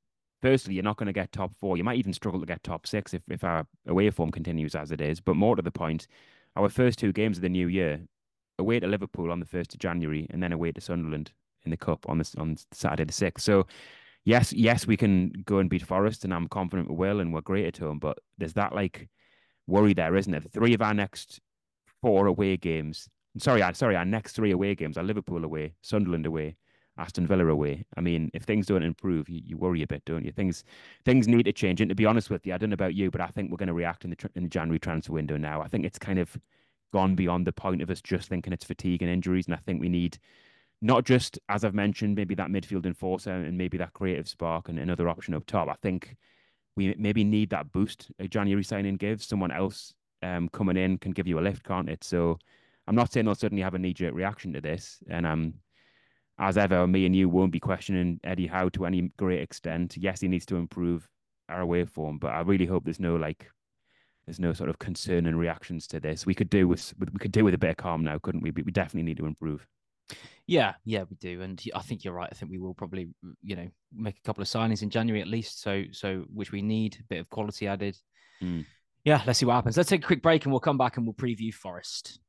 firstly, 0.42 0.76
you're 0.76 0.84
not 0.84 0.98
going 0.98 1.08
to 1.08 1.14
get 1.14 1.32
top 1.32 1.54
four. 1.60 1.76
You 1.76 1.84
might 1.84 1.98
even 1.98 2.14
struggle 2.14 2.40
to 2.40 2.46
get 2.46 2.64
top 2.64 2.88
six 2.88 3.14
if, 3.14 3.24
if 3.30 3.44
our 3.44 3.68
away 3.88 4.10
form 4.12 4.32
continues 4.32 4.76
as 4.76 4.92
it 4.92 5.02
is. 5.02 5.20
But 5.20 5.36
more 5.36 5.56
to 5.56 5.62
the 5.62 5.72
point, 5.72 6.08
our 6.56 6.70
first 6.70 7.00
two 7.00 7.12
games 7.12 7.38
of 7.38 7.42
the 7.42 7.50
new 7.50 7.68
year, 7.68 8.02
away 8.60 8.80
to 8.80 8.88
Liverpool 8.88 9.32
on 9.32 9.40
the 9.40 9.46
1st 9.46 9.74
of 9.74 9.80
January 9.80 10.28
and 10.30 10.44
then 10.44 10.52
away 10.52 10.72
to 10.72 10.82
Sunderland 10.82 11.32
in 11.64 11.72
the 11.72 11.78
Cup 11.78 12.06
on, 12.08 12.20
this, 12.20 12.36
on 12.36 12.58
Saturday 12.72 13.06
the 13.06 13.14
6th. 13.14 13.42
So, 13.42 13.66
yes, 14.26 14.54
yes, 14.54 14.86
we 14.86 14.98
can 14.98 15.32
go 15.46 15.58
and 15.58 15.70
beat 15.70 15.82
Forest 15.82 16.24
and 16.26 16.34
I'm 16.34 16.48
confident 16.48 16.90
we 16.90 16.96
will 16.96 17.20
and 17.20 17.34
we're 17.34 17.42
great 17.42 17.66
at 17.66 17.78
home. 17.78 18.00
But 18.00 18.20
there's 18.38 18.54
that 18.54 18.76
like 18.76 19.10
worry 19.66 19.94
there, 19.94 20.16
isn't 20.16 20.34
it? 20.34 20.52
Three 20.52 20.74
of 20.74 20.82
our 20.82 20.94
next 20.94 21.40
four 22.02 22.28
away 22.28 22.58
games. 22.58 23.10
Sorry, 23.38 23.64
sorry, 23.74 23.96
our 23.96 24.06
next 24.06 24.34
three 24.34 24.52
away 24.52 24.76
games 24.76 24.98
are 24.98 25.04
Liverpool 25.04 25.44
away, 25.44 25.74
Sunderland 25.82 26.26
away, 26.26 26.58
Aston 27.00 27.26
Villa 27.26 27.48
away. 27.48 27.86
I 27.98 28.02
mean, 28.02 28.30
if 28.34 28.44
things 28.44 28.68
don't 28.68 28.84
improve, 28.84 29.30
you, 29.30 29.42
you 29.44 29.58
worry 29.58 29.82
a 29.82 29.88
bit, 29.88 30.04
don't 30.06 30.26
you? 30.26 30.32
Things 30.32 30.64
things 31.06 31.28
need 31.28 31.44
to 31.44 31.54
change. 31.54 31.82
And 31.82 31.90
to 31.90 31.96
be 31.96 32.06
honest 32.06 32.30
with 32.30 32.46
you, 32.46 32.54
I 32.54 32.58
don't 32.58 32.70
know 32.70 32.76
about 32.76 32.96
you, 32.96 33.10
but 33.10 33.22
I 33.22 33.28
think 33.28 33.50
we're 33.50 33.58
going 33.58 33.68
to 33.68 33.74
react 33.74 34.04
in 34.04 34.12
the 34.12 34.30
in 34.36 34.44
the 34.44 34.50
January 34.50 34.80
transfer 34.80 35.14
window 35.14 35.38
now. 35.38 35.62
I 35.62 35.68
think 35.68 35.86
it's 35.86 36.00
kind 36.00 36.20
of 36.20 36.38
gone 36.92 37.16
beyond 37.16 37.48
the 37.48 37.52
point 37.52 37.82
of 37.82 37.90
us 37.90 38.02
just 38.02 38.30
thinking 38.30 38.54
it's 38.54 38.66
fatigue 38.66 39.02
and 39.02 39.12
injuries, 39.12 39.46
and 39.48 39.56
I 39.56 39.60
think 39.60 39.80
we 39.82 39.90
need 39.90 40.20
not 40.82 41.06
just 41.06 41.40
as 41.50 41.64
I've 41.64 41.74
mentioned, 41.74 42.16
maybe 42.16 42.36
that 42.36 42.50
midfield 42.50 42.86
enforcer 42.86 43.32
and 43.32 43.58
maybe 43.58 43.78
that 43.78 43.94
creative 43.94 44.28
spark 44.28 44.70
and 44.70 44.80
another 44.80 45.10
option 45.10 45.34
up 45.34 45.46
top. 45.46 45.68
I 45.68 45.76
think 45.82 46.16
we 46.76 46.96
maybe 46.98 47.24
need 47.24 47.50
that 47.50 47.72
boost 47.72 48.12
a 48.20 48.28
January 48.28 48.64
signing 48.64 48.96
gives. 48.96 49.26
Someone 49.28 49.52
else 49.52 49.94
um, 50.22 50.50
coming 50.50 50.78
in 50.78 50.98
can 50.98 51.12
give 51.12 51.28
you 51.28 51.40
a 51.40 51.42
lift, 51.42 51.64
can't 51.64 51.90
it? 51.90 52.04
So 52.04 52.38
I'm 52.88 52.96
not 52.96 53.12
saying 53.12 53.28
I'll 53.28 53.36
suddenly 53.36 53.64
have 53.64 53.74
a 53.74 53.80
knee 53.80 53.94
jerk 53.94 54.14
reaction 54.14 54.54
to 54.54 54.62
this. 54.62 55.00
And 55.10 55.26
um, 55.26 55.54
as 56.40 56.58
ever, 56.58 56.88
me 56.88 57.06
and 57.06 57.16
you 57.16 57.28
won't 57.30 57.52
be 57.52 57.60
questioning 57.60 58.20
Eddie 58.24 58.48
Howe 58.48 58.70
to 58.70 58.86
any 58.86 59.12
great 59.18 59.42
extent. 59.42 59.98
Yes, 59.98 60.22
he 60.22 60.28
needs 60.28 60.46
to 60.48 60.56
improve 60.56 61.08
our 61.50 61.62
away 61.62 61.86
form, 61.86 62.18
but 62.18 62.30
I 62.30 62.42
really 62.42 62.66
hope 62.66 62.86
there's 62.86 63.00
no 63.00 63.16
like 63.16 63.50
there's 64.26 64.40
no 64.40 64.54
sort 64.54 64.70
of 64.70 64.80
concern 64.80 65.26
and 65.26 65.38
reactions 65.40 65.88
to 65.88 66.00
this. 66.00 66.26
We 66.26 66.36
could 66.36 66.50
do 66.50 66.68
with 66.68 66.94
we 67.00 67.20
could 67.20 67.32
do 67.32 67.44
with 67.44 67.54
a 67.54 67.58
bit 67.58 67.72
of 67.72 67.78
calm 67.78 68.04
now, 68.04 68.20
couldn't 68.20 68.42
we? 68.42 68.52
But 68.52 68.66
we 68.66 68.72
definitely 68.72 69.04
need 69.04 69.18
to 69.18 69.26
improve. 69.26 69.68
Yeah, 70.48 70.74
yeah, 70.86 71.04
we 71.08 71.16
do, 71.18 71.42
and 71.42 71.62
I 71.76 71.82
think 71.82 72.04
you're 72.04 72.14
right. 72.14 72.30
I 72.32 72.36
think 72.36 72.52
we 72.52 72.58
will 72.58 72.74
probably, 72.74 73.10
you 73.44 73.56
know, 73.56 73.68
make 73.94 74.18
a 74.18 74.22
couple 74.22 74.42
of 74.42 74.48
signings 74.48 74.82
in 74.82 74.90
January 74.90 75.22
at 75.22 75.28
least. 75.28 75.62
So, 75.62 75.84
so 75.92 76.26
which 76.34 76.52
we 76.52 76.64
need 76.64 76.98
a 77.00 77.04
bit 77.04 77.20
of 77.20 77.30
quality 77.30 77.68
added. 77.68 77.96
Mm. 78.42 78.66
Yeah, 79.04 79.22
let's 79.28 79.40
see 79.40 79.46
what 79.46 79.54
happens. 79.54 79.78
Let's 79.78 79.90
take 79.90 80.04
a 80.04 80.08
quick 80.08 80.24
break, 80.24 80.46
and 80.46 80.52
we'll 80.52 80.60
come 80.60 80.78
back 80.78 80.98
and 80.98 81.06
we'll 81.06 81.14
preview 81.14 81.54
Forest. 81.54 82.20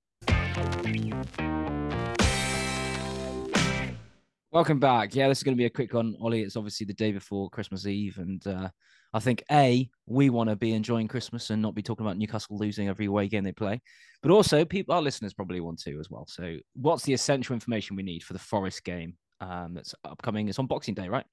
Welcome 4.52 4.81
back. 4.81 5.14
Yeah, 5.14 5.29
this 5.29 5.38
is 5.38 5.44
going 5.44 5.56
to 5.56 5.61
be 5.61 5.67
a 5.67 5.70
quick 5.70 5.94
one, 5.94 6.17
Olly. 6.20 6.43
It's 6.43 6.56
obviously 6.56 6.85
the 6.85 6.93
day 6.93 7.12
before 7.12 7.49
Christmas 7.50 7.87
Eve, 7.87 8.19
and 8.19 8.44
uh, 8.49 8.69
I 9.14 9.20
think 9.20 9.44
a 9.52 9.88
we 10.06 10.29
want 10.29 10.50
to 10.50 10.56
be 10.56 10.73
enjoying 10.73 11.06
Christmas 11.06 11.50
and 11.50 11.62
not 11.62 11.76
be 11.76 11.82
talking 11.82 12.05
about 12.05 12.17
Newcastle 12.19 12.56
losing 12.58 12.88
every 12.88 13.06
away 13.06 13.29
game 13.29 13.44
they 13.44 13.52
play, 13.52 13.81
but 14.23 14.32
also 14.32 14.64
people, 14.64 14.93
our 14.93 15.02
listeners 15.02 15.32
probably 15.32 15.61
want 15.61 15.79
to 15.82 16.00
as 16.00 16.11
well. 16.11 16.26
So, 16.29 16.56
what's 16.75 17.05
the 17.05 17.12
essential 17.12 17.55
information 17.55 17.94
we 17.94 18.02
need 18.02 18.25
for 18.25 18.32
the 18.32 18.41
Forest 18.41 18.82
game 18.82 19.14
um, 19.41 19.75
that's 19.75 19.94
upcoming? 20.05 20.49
It's 20.49 20.58
on 20.58 20.67
Boxing 20.67 20.94
Day, 20.94 21.08
right? 21.08 21.25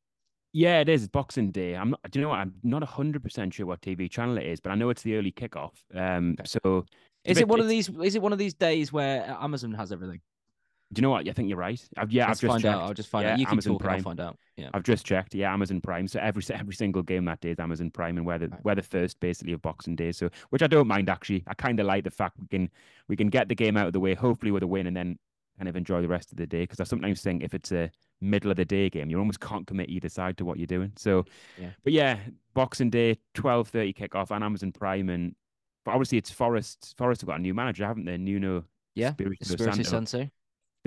Yeah, 0.53 0.79
it 0.81 0.87
is. 0.87 1.07
Boxing 1.07 1.49
Day. 1.49 1.75
I'm 1.75 1.89
not. 1.89 2.01
Do 2.11 2.19
you 2.19 2.23
know 2.23 2.29
what? 2.29 2.39
I'm 2.39 2.53
not 2.61 2.83
hundred 2.83 3.23
percent 3.23 3.51
sure 3.51 3.65
what 3.65 3.81
TV 3.81 4.11
channel 4.11 4.37
it 4.37 4.45
is, 4.45 4.59
but 4.59 4.69
I 4.69 4.75
know 4.75 4.91
it's 4.91 5.01
the 5.01 5.15
early 5.15 5.31
kickoff. 5.31 5.71
Um, 5.95 6.35
Okay. 6.39 6.47
so 6.63 6.85
Is 7.25 7.37
bit- 7.37 7.41
it 7.41 7.47
one 7.47 7.61
of 7.61 7.67
these? 7.67 7.89
Is 7.89 8.13
it 8.13 8.21
one 8.21 8.31
of 8.31 8.37
these 8.37 8.53
days 8.53 8.93
where 8.93 9.23
Amazon 9.41 9.73
has 9.73 9.91
everything? 9.91 10.21
Do 10.93 10.99
you 10.99 11.01
know 11.03 11.09
what? 11.09 11.27
I 11.27 11.33
think 11.33 11.49
you're 11.49 11.57
right. 11.57 11.81
I've, 11.97 12.11
yeah, 12.11 12.27
Let's 12.27 12.37
I've 12.37 12.41
just 12.41 12.51
find 12.51 12.63
checked. 12.63 12.75
out. 12.75 12.81
I'll 12.83 12.93
just 12.93 13.09
find 13.09 13.25
Yeah, 13.25 13.33
out. 13.33 13.39
You 13.39 13.45
can 13.45 13.53
Amazon 13.55 13.73
talk, 13.73 13.81
and 13.83 13.91
I'll 13.91 14.01
find 14.01 14.19
out. 14.21 14.37
Yeah, 14.55 14.69
I've 14.73 14.83
just 14.83 15.05
checked. 15.05 15.35
Yeah, 15.35 15.53
Amazon 15.53 15.81
Prime. 15.81 16.07
So 16.07 16.19
every 16.21 16.41
every 16.53 16.73
single 16.75 17.03
game 17.03 17.25
that 17.25 17.41
day 17.41 17.49
is 17.51 17.59
Amazon 17.59 17.91
Prime, 17.91 18.17
and 18.17 18.25
we're 18.25 18.37
the 18.37 18.47
Right. 18.47 18.63
we're 18.63 18.75
the 18.75 18.83
first 18.83 19.19
basically 19.19 19.51
of 19.53 19.61
Boxing 19.61 19.95
Day. 19.97 20.13
So 20.13 20.29
which 20.49 20.63
I 20.63 20.67
don't 20.67 20.87
mind 20.87 21.09
actually. 21.09 21.43
I 21.47 21.55
kind 21.55 21.79
of 21.81 21.85
like 21.87 22.05
the 22.05 22.09
fact 22.11 22.37
we 22.39 22.47
can 22.47 22.69
we 23.09 23.17
can 23.17 23.27
get 23.27 23.49
the 23.49 23.55
game 23.55 23.75
out 23.75 23.87
of 23.87 23.93
the 23.93 23.99
way, 23.99 24.13
hopefully 24.13 24.51
with 24.51 24.63
a 24.63 24.67
win, 24.67 24.87
and 24.87 24.95
then 24.95 25.19
kind 25.57 25.67
of 25.67 25.75
enjoy 25.75 26.01
the 26.01 26.07
rest 26.07 26.31
of 26.31 26.37
the 26.37 26.47
day. 26.47 26.61
Because 26.61 26.79
I 26.79 26.85
sometimes 26.85 27.21
think 27.21 27.43
if 27.43 27.53
it's 27.53 27.73
a 27.73 27.91
middle 28.21 28.49
of 28.49 28.55
the 28.57 28.63
day 28.65 28.89
game, 28.89 29.09
you 29.09 29.19
almost 29.19 29.41
can't 29.41 29.67
commit 29.67 29.89
either 29.89 30.07
side 30.07 30.37
to 30.37 30.45
what 30.45 30.57
you're 30.57 30.67
doing. 30.67 30.93
So, 30.95 31.25
Yeah. 31.59 31.71
but 31.83 31.91
yeah, 31.91 32.17
Boxing 32.53 32.89
Day, 32.89 33.17
twelve 33.33 33.67
thirty 33.67 33.91
kickoff 33.91 34.31
on 34.31 34.41
Amazon 34.41 34.71
Prime, 34.71 35.09
and 35.09 35.35
but 35.83 35.91
obviously 35.91 36.17
it's 36.17 36.31
Forest. 36.31 36.95
Forest 36.97 37.21
have 37.21 37.27
got 37.27 37.39
a 37.39 37.41
new 37.41 37.53
manager, 37.53 37.85
haven't 37.85 38.05
they? 38.05 38.17
Nuno 38.17 38.63
Yeah, 38.95 39.09
Espirito 39.41 39.65
Santo 39.65 39.83
Santo. 39.83 40.29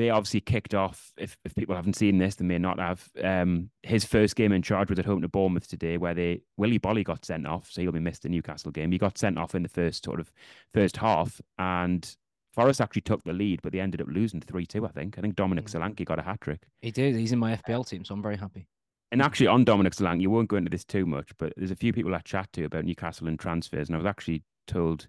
They 0.01 0.09
obviously 0.09 0.41
kicked 0.41 0.73
off. 0.75 1.13
If, 1.19 1.37
if 1.45 1.55
people 1.55 1.77
haven't 1.77 1.95
seen 1.95 2.17
this, 2.17 2.37
they 2.37 2.45
may 2.47 2.57
not 2.57 2.79
have. 2.79 3.07
Um, 3.23 3.69
his 3.83 4.03
first 4.03 4.35
game 4.35 4.51
in 4.51 4.63
charge 4.63 4.89
was 4.89 4.99
at 4.99 5.05
home 5.05 5.21
to 5.21 5.29
Bournemouth 5.29 5.69
today, 5.69 5.99
where 5.99 6.15
they 6.15 6.41
Willy 6.57 6.79
Boly 6.79 7.05
got 7.05 7.27
sent 7.27 7.47
off, 7.47 7.71
so 7.71 7.83
he'll 7.83 7.93
be 7.93 8.01
missed 8.01 8.23
the 8.23 8.31
Newcastle 8.31 8.71
game. 8.71 8.93
He 8.93 8.97
got 8.97 9.19
sent 9.19 9.37
off 9.37 9.55
in 9.55 9.63
the 9.63 9.69
first 9.69 10.03
sort 10.03 10.19
of 10.19 10.33
first 10.73 10.97
half, 10.97 11.39
and 11.59 12.17
Forest 12.55 12.81
actually 12.81 13.03
took 13.03 13.23
the 13.25 13.35
lead, 13.35 13.61
but 13.63 13.73
they 13.73 13.81
ended 13.81 14.01
up 14.01 14.07
losing 14.11 14.41
three 14.41 14.65
two. 14.65 14.87
I 14.87 14.89
think. 14.89 15.19
I 15.19 15.21
think 15.21 15.37
Dominic 15.37 15.67
Mm. 15.67 15.79
Solanke 15.79 16.07
got 16.07 16.19
a 16.19 16.23
hat 16.23 16.41
trick. 16.41 16.63
He 16.81 16.91
did. 16.91 17.15
He's 17.15 17.33
in 17.33 17.39
my 17.39 17.57
FPL 17.57 17.87
team, 17.87 18.03
so 18.03 18.15
I'm 18.15 18.23
very 18.23 18.39
happy. 18.39 18.69
And 19.13 19.21
actually, 19.21 19.49
on 19.49 19.65
Dominic 19.65 19.93
Solanke, 19.93 20.23
you 20.23 20.31
won't 20.31 20.49
go 20.49 20.57
into 20.57 20.71
this 20.71 20.87
too 20.87 21.05
much, 21.05 21.31
but 21.37 21.53
there's 21.59 21.73
a 21.73 21.77
few 21.77 21.93
people 21.93 22.15
I 22.15 22.21
chat 22.21 22.49
to 22.55 22.65
about 22.65 22.87
Newcastle 22.87 23.29
and 23.29 23.39
transfers, 23.39 23.91
and 23.91 23.97
I 23.97 23.99
was 23.99 24.07
actually 24.07 24.45
told 24.67 25.09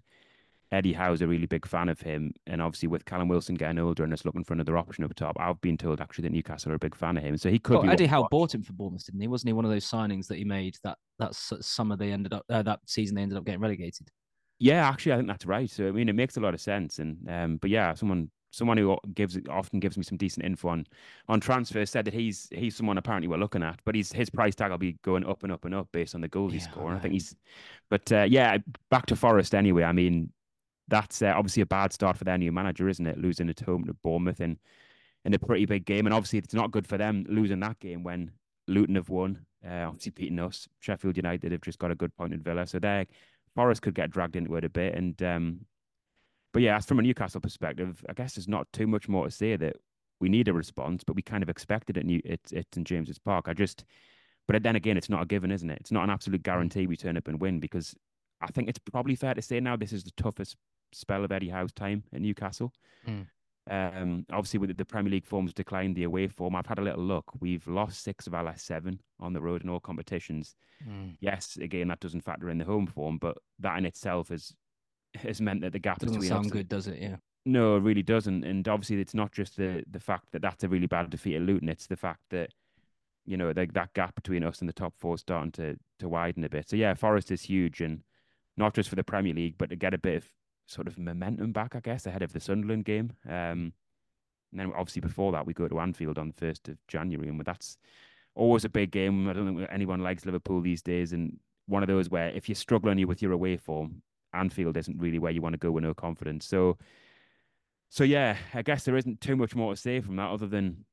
Eddie 0.72 0.94
Howe's 0.94 1.20
a 1.20 1.26
really 1.26 1.46
big 1.46 1.66
fan 1.66 1.88
of 1.88 2.00
him, 2.00 2.32
and 2.46 2.62
obviously 2.62 2.88
with 2.88 3.04
Callum 3.04 3.28
Wilson 3.28 3.54
getting 3.54 3.78
older 3.78 4.04
and 4.04 4.12
us 4.12 4.24
looking 4.24 4.42
for 4.42 4.54
another 4.54 4.78
option 4.78 5.04
up 5.04 5.14
top, 5.14 5.36
I've 5.38 5.60
been 5.60 5.76
told 5.76 6.00
actually 6.00 6.22
that 6.22 6.32
Newcastle 6.32 6.72
are 6.72 6.76
a 6.76 6.78
big 6.78 6.94
fan 6.94 7.18
of 7.18 7.22
him, 7.22 7.36
so 7.36 7.50
he 7.50 7.58
could 7.58 7.74
Well, 7.74 7.82
be. 7.82 7.90
Eddie 7.90 8.06
Howe 8.06 8.26
bought 8.30 8.54
him 8.54 8.62
for 8.62 8.72
Bournemouth, 8.72 9.04
didn't 9.04 9.20
he? 9.20 9.28
Wasn't 9.28 9.48
he 9.48 9.52
one 9.52 9.66
of 9.66 9.70
those 9.70 9.88
signings 9.88 10.26
that 10.28 10.38
he 10.38 10.44
made 10.44 10.76
that 10.82 10.96
that 11.18 11.34
summer 11.34 11.96
they 11.96 12.10
ended 12.10 12.32
up 12.32 12.44
uh, 12.48 12.62
that 12.62 12.80
season 12.86 13.14
they 13.14 13.22
ended 13.22 13.36
up 13.38 13.44
getting 13.44 13.60
relegated? 13.60 14.08
Yeah, 14.58 14.88
actually, 14.88 15.12
I 15.12 15.16
think 15.16 15.28
that's 15.28 15.44
right. 15.44 15.68
So 15.68 15.88
I 15.88 15.92
mean, 15.92 16.08
it 16.08 16.14
makes 16.14 16.36
a 16.36 16.40
lot 16.40 16.54
of 16.54 16.60
sense, 16.60 16.98
and 16.98 17.28
um, 17.28 17.56
but 17.58 17.68
yeah, 17.70 17.92
someone 17.94 18.30
someone 18.52 18.76
who 18.76 18.96
gives 19.14 19.38
often 19.50 19.80
gives 19.80 19.96
me 19.96 20.04
some 20.04 20.18
decent 20.18 20.44
info 20.44 20.68
on 20.68 20.86
on 21.28 21.40
transfers 21.40 21.90
said 21.90 22.04
that 22.04 22.14
he's 22.14 22.48
he's 22.52 22.76
someone 22.76 22.96
apparently 22.98 23.28
we're 23.28 23.36
looking 23.36 23.62
at, 23.62 23.80
but 23.84 23.94
he's 23.94 24.12
his 24.12 24.30
price 24.30 24.54
tag 24.54 24.70
will 24.70 24.78
be 24.78 24.96
going 25.02 25.24
up 25.26 25.42
and 25.42 25.52
up 25.52 25.64
and 25.64 25.74
up 25.74 25.88
based 25.92 26.14
on 26.14 26.20
the 26.20 26.28
goals 26.28 26.52
yeah, 26.52 26.60
he 26.60 26.64
scored. 26.64 26.92
Right. 26.92 26.96
I 26.96 27.00
think 27.00 27.12
he's, 27.14 27.34
but 27.90 28.10
uh, 28.12 28.26
yeah, 28.28 28.58
back 28.90 29.06
to 29.06 29.16
Forest 29.16 29.54
anyway. 29.54 29.84
I 29.84 29.92
mean, 29.92 30.32
that's 30.88 31.22
uh, 31.22 31.32
obviously 31.36 31.62
a 31.62 31.66
bad 31.66 31.92
start 31.92 32.16
for 32.16 32.24
their 32.24 32.38
new 32.38 32.52
manager, 32.52 32.88
isn't 32.88 33.06
it? 33.06 33.18
Losing 33.18 33.48
at 33.48 33.60
home 33.60 33.84
to 33.84 33.94
Bournemouth 33.94 34.40
in 34.40 34.58
in 35.24 35.34
a 35.34 35.38
pretty 35.38 35.66
big 35.66 35.84
game, 35.84 36.06
and 36.06 36.14
obviously 36.14 36.38
it's 36.38 36.54
not 36.54 36.72
good 36.72 36.86
for 36.86 36.98
them 36.98 37.24
losing 37.28 37.60
that 37.60 37.78
game 37.78 38.02
when 38.02 38.32
Luton 38.66 38.96
have 38.96 39.08
won. 39.08 39.46
Uh, 39.64 39.84
obviously 39.86 40.10
beating 40.10 40.40
us, 40.40 40.68
Sheffield 40.80 41.16
United 41.16 41.52
have 41.52 41.60
just 41.60 41.78
got 41.78 41.92
a 41.92 41.94
good 41.94 42.14
point 42.16 42.32
in 42.32 42.42
Villa, 42.42 42.66
so 42.66 42.78
there 42.78 43.06
Forest 43.54 43.82
could 43.82 43.94
get 43.94 44.10
dragged 44.10 44.34
into 44.34 44.56
it 44.56 44.64
a 44.64 44.68
bit, 44.68 44.94
and 44.94 45.22
um, 45.22 45.60
but 46.52 46.62
yeah, 46.62 46.76
as 46.76 46.86
from 46.86 46.98
a 46.98 47.02
Newcastle 47.02 47.40
perspective, 47.40 48.04
I 48.08 48.12
guess 48.12 48.34
there's 48.34 48.48
not 48.48 48.70
too 48.72 48.86
much 48.86 49.08
more 49.08 49.24
to 49.24 49.30
say 49.30 49.56
that 49.56 49.76
we 50.20 50.28
need 50.28 50.48
a 50.48 50.52
response, 50.52 51.02
but 51.04 51.16
we 51.16 51.22
kind 51.22 51.42
of 51.42 51.48
expected 51.48 51.96
it. 51.96 52.06
New, 52.06 52.20
it's 52.24 52.52
it's 52.52 52.76
in 52.76 52.84
James's 52.84 53.18
Park. 53.18 53.46
I 53.48 53.54
just, 53.54 53.84
but 54.46 54.62
then 54.62 54.76
again, 54.76 54.96
it's 54.96 55.08
not 55.08 55.22
a 55.22 55.26
given, 55.26 55.50
isn't 55.50 55.70
it? 55.70 55.78
It's 55.80 55.92
not 55.92 56.04
an 56.04 56.10
absolute 56.10 56.42
guarantee 56.42 56.86
we 56.86 56.96
turn 56.96 57.16
up 57.16 57.28
and 57.28 57.40
win 57.40 57.60
because 57.60 57.94
I 58.40 58.48
think 58.48 58.68
it's 58.68 58.78
probably 58.78 59.14
fair 59.14 59.34
to 59.34 59.42
say 59.42 59.60
now 59.60 59.76
this 59.76 59.92
is 59.92 60.04
the 60.04 60.12
toughest 60.16 60.56
spell 60.92 61.24
of 61.24 61.32
Eddie 61.32 61.48
Howe's 61.48 61.72
time 61.72 62.04
at 62.12 62.20
Newcastle. 62.20 62.72
Mm. 63.06 63.26
Um, 63.70 64.26
obviously, 64.32 64.58
with 64.58 64.76
the 64.76 64.84
Premier 64.84 65.12
League 65.12 65.26
forms 65.26 65.54
declined, 65.54 65.94
the 65.94 66.02
away 66.02 66.26
form. 66.26 66.56
I've 66.56 66.66
had 66.66 66.78
a 66.78 66.82
little 66.82 67.02
look. 67.02 67.30
We've 67.40 67.66
lost 67.68 68.02
six 68.02 68.26
of 68.26 68.34
our 68.34 68.42
last 68.42 68.66
seven 68.66 69.00
on 69.20 69.32
the 69.32 69.40
road 69.40 69.62
in 69.62 69.68
all 69.68 69.80
competitions. 69.80 70.56
Mm. 70.88 71.16
Yes, 71.20 71.56
again, 71.56 71.88
that 71.88 72.00
doesn't 72.00 72.22
factor 72.22 72.50
in 72.50 72.58
the 72.58 72.64
home 72.64 72.86
form, 72.86 73.18
but 73.18 73.38
that 73.60 73.78
in 73.78 73.86
itself 73.86 74.30
is 74.30 74.54
has 75.14 75.40
meant 75.40 75.60
that 75.60 75.72
the 75.72 75.78
gap 75.78 76.00
doesn't 76.00 76.14
between 76.14 76.28
sound 76.28 76.50
good, 76.50 76.68
does 76.68 76.88
it? 76.88 77.00
Yeah. 77.00 77.16
No, 77.44 77.76
it 77.76 77.80
really 77.80 78.02
doesn't. 78.02 78.44
And 78.44 78.66
obviously, 78.66 79.00
it's 79.00 79.14
not 79.14 79.32
just 79.32 79.56
the 79.56 79.84
the 79.90 80.00
fact 80.00 80.26
that 80.32 80.42
that's 80.42 80.64
a 80.64 80.68
really 80.68 80.86
bad 80.86 81.10
defeat 81.10 81.36
at 81.36 81.42
Luton. 81.42 81.68
It's 81.68 81.86
the 81.86 81.96
fact 81.96 82.22
that 82.30 82.50
you 83.26 83.36
know 83.36 83.52
the, 83.52 83.68
that 83.74 83.94
gap 83.94 84.14
between 84.16 84.42
us 84.42 84.60
and 84.60 84.68
the 84.68 84.72
top 84.72 84.94
four 84.98 85.14
is 85.14 85.20
starting 85.20 85.52
to 85.52 85.76
to 86.00 86.08
widen 86.08 86.44
a 86.44 86.48
bit. 86.48 86.68
So 86.68 86.76
yeah, 86.76 86.94
Forest 86.94 87.30
is 87.30 87.42
huge, 87.42 87.80
and 87.80 88.02
not 88.56 88.74
just 88.74 88.88
for 88.88 88.96
the 88.96 89.04
Premier 89.04 89.34
League, 89.34 89.54
but 89.56 89.70
to 89.70 89.76
get 89.76 89.94
a 89.94 89.98
bit 89.98 90.16
of 90.16 90.28
sort 90.66 90.86
of 90.86 90.98
momentum 90.98 91.52
back, 91.52 91.74
I 91.74 91.80
guess, 91.80 92.06
ahead 92.06 92.22
of 92.22 92.32
the 92.32 92.40
Sunderland 92.40 92.84
game. 92.84 93.12
Um, 93.26 93.72
and 94.52 94.60
then 94.60 94.72
obviously 94.76 95.00
before 95.00 95.32
that, 95.32 95.46
we 95.46 95.54
go 95.54 95.68
to 95.68 95.80
Anfield 95.80 96.18
on 96.18 96.28
the 96.28 96.34
first 96.34 96.68
of 96.68 96.76
January, 96.86 97.28
and 97.28 97.40
that's 97.44 97.76
always 98.34 98.64
a 98.64 98.68
big 98.68 98.90
game. 98.90 99.28
I 99.28 99.32
don't 99.32 99.56
think 99.56 99.68
anyone 99.70 100.00
likes 100.00 100.26
Liverpool 100.26 100.60
these 100.60 100.82
days, 100.82 101.12
and 101.12 101.38
one 101.66 101.82
of 101.82 101.88
those 101.88 102.10
where 102.10 102.28
if 102.28 102.48
you're 102.48 102.56
struggling 102.56 103.06
with 103.06 103.22
your 103.22 103.32
away 103.32 103.56
form, 103.56 104.02
Anfield 104.34 104.76
isn't 104.76 104.98
really 104.98 105.18
where 105.18 105.32
you 105.32 105.42
want 105.42 105.54
to 105.54 105.58
go 105.58 105.70
with 105.70 105.84
no 105.84 105.94
confidence. 105.94 106.46
So, 106.46 106.78
so 107.88 108.04
yeah, 108.04 108.36
I 108.54 108.62
guess 108.62 108.84
there 108.84 108.96
isn't 108.96 109.20
too 109.20 109.36
much 109.36 109.54
more 109.54 109.74
to 109.74 109.80
say 109.80 110.00
from 110.00 110.16
that 110.16 110.30
other 110.30 110.46
than 110.46 110.84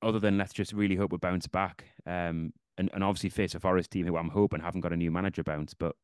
other 0.00 0.20
than 0.20 0.38
let's 0.38 0.52
just 0.52 0.72
really 0.72 0.94
hope 0.94 1.12
we 1.12 1.18
bounce 1.18 1.48
back. 1.48 1.84
Um, 2.06 2.52
and, 2.76 2.88
and 2.94 3.02
obviously 3.02 3.30
face 3.30 3.54
a 3.54 3.60
Forest 3.60 3.90
team 3.90 4.06
who 4.06 4.16
I'm 4.16 4.28
hoping 4.28 4.60
haven't 4.60 4.82
got 4.82 4.92
a 4.92 4.96
new 4.96 5.10
manager 5.10 5.42
bounce, 5.42 5.74
but 5.74 5.96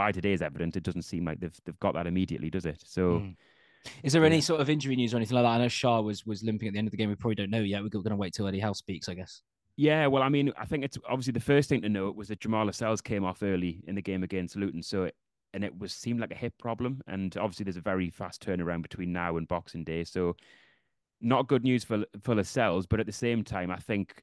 by 0.00 0.12
today's 0.12 0.40
evidence, 0.40 0.76
it 0.76 0.82
doesn't 0.82 1.02
seem 1.02 1.26
like 1.26 1.40
they've 1.40 1.60
they've 1.66 1.78
got 1.78 1.92
that 1.92 2.06
immediately, 2.06 2.48
does 2.50 2.64
it? 2.64 2.82
So. 2.86 3.02
Mm. 3.20 3.36
Is 4.02 4.12
there 4.12 4.22
yeah. 4.22 4.28
any 4.28 4.42
sort 4.42 4.60
of 4.60 4.68
injury 4.68 4.94
news 4.94 5.14
or 5.14 5.16
anything 5.16 5.36
like 5.36 5.44
that? 5.44 5.52
I 5.52 5.58
know 5.58 5.66
Schär 5.66 6.04
was 6.04 6.26
was 6.26 6.42
limping 6.42 6.68
at 6.68 6.72
the 6.74 6.78
end 6.78 6.86
of 6.88 6.90
the 6.90 6.98
game. 6.98 7.08
We 7.08 7.14
probably 7.14 7.34
don't 7.34 7.50
know 7.50 7.60
yet. 7.60 7.82
We're 7.82 7.88
going 7.88 8.10
to 8.10 8.16
wait 8.16 8.34
till 8.34 8.46
Eddie 8.46 8.60
Howe 8.60 8.74
speaks, 8.74 9.08
I 9.08 9.14
guess. 9.14 9.42
Yeah, 9.76 10.06
well, 10.06 10.22
I 10.22 10.28
mean, 10.28 10.52
I 10.58 10.66
think 10.66 10.84
it's 10.84 10.98
obviously 11.08 11.32
the 11.32 11.40
first 11.40 11.70
thing 11.70 11.80
to 11.82 11.88
note 11.88 12.14
was 12.14 12.28
that 12.28 12.40
Jamal 12.40 12.66
Lascelles 12.66 13.00
came 13.00 13.24
off 13.24 13.42
early 13.42 13.82
in 13.86 13.94
the 13.94 14.02
game 14.02 14.22
against 14.22 14.56
Luton, 14.56 14.82
so 14.82 15.04
it, 15.04 15.14
and 15.54 15.64
it 15.64 15.78
was 15.78 15.94
seemed 15.94 16.20
like 16.20 16.32
a 16.32 16.42
hip 16.44 16.52
problem. 16.58 17.00
And 17.06 17.34
obviously, 17.38 17.64
there's 17.64 17.78
a 17.78 17.82
very 17.92 18.10
fast 18.10 18.44
turnaround 18.44 18.82
between 18.82 19.12
now 19.12 19.38
and 19.38 19.48
Boxing 19.48 19.84
Day, 19.84 20.04
so 20.04 20.36
not 21.22 21.48
good 21.48 21.64
news 21.64 21.84
for 21.84 22.04
for 22.22 22.34
Lascelles. 22.34 22.86
But 22.86 23.00
at 23.00 23.06
the 23.06 23.12
same 23.12 23.42
time, 23.44 23.70
I 23.70 23.78
think 23.78 24.22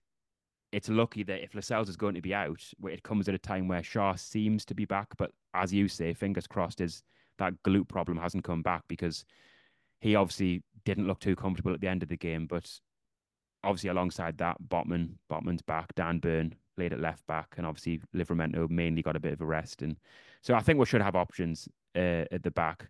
it's 0.77 0.89
lucky 0.89 1.23
that 1.23 1.43
if 1.43 1.55
Lascelles 1.55 1.89
is 1.89 1.97
going 1.97 2.13
to 2.13 2.21
be 2.21 2.35
out, 2.35 2.61
it 2.83 3.01
comes 3.01 3.27
at 3.27 3.33
a 3.33 3.39
time 3.39 3.67
where 3.67 3.81
Schär 3.81 4.17
seems 4.17 4.63
to 4.65 4.75
be 4.75 4.85
back. 4.85 5.07
But 5.17 5.31
as 5.55 5.73
you 5.73 5.87
say, 5.87 6.13
fingers 6.13 6.45
crossed, 6.45 6.81
is 6.81 7.01
that 7.39 7.55
glute 7.63 7.87
problem 7.87 8.15
hasn't 8.15 8.43
come 8.43 8.61
back 8.61 8.83
because 8.87 9.25
he 10.01 10.15
obviously 10.15 10.61
didn't 10.85 11.07
look 11.07 11.19
too 11.19 11.35
comfortable 11.35 11.73
at 11.73 11.81
the 11.81 11.87
end 11.87 12.03
of 12.03 12.09
the 12.09 12.15
game. 12.15 12.45
But 12.45 12.71
obviously, 13.63 13.89
alongside 13.89 14.37
that, 14.37 14.57
Botman, 14.69 15.13
Botman's 15.31 15.63
back, 15.63 15.95
Dan 15.95 16.19
Burn 16.19 16.53
played 16.75 16.93
at 16.93 16.99
left 16.99 17.25
back, 17.25 17.55
and 17.57 17.65
obviously 17.65 17.99
Livramento 18.15 18.69
mainly 18.69 19.01
got 19.01 19.15
a 19.15 19.19
bit 19.19 19.33
of 19.33 19.41
a 19.41 19.45
rest. 19.45 19.81
And 19.81 19.97
so 20.43 20.53
I 20.53 20.59
think 20.59 20.77
we 20.77 20.85
should 20.85 21.01
have 21.01 21.15
options 21.15 21.67
uh, 21.95 22.25
at 22.31 22.43
the 22.43 22.51
back. 22.51 22.87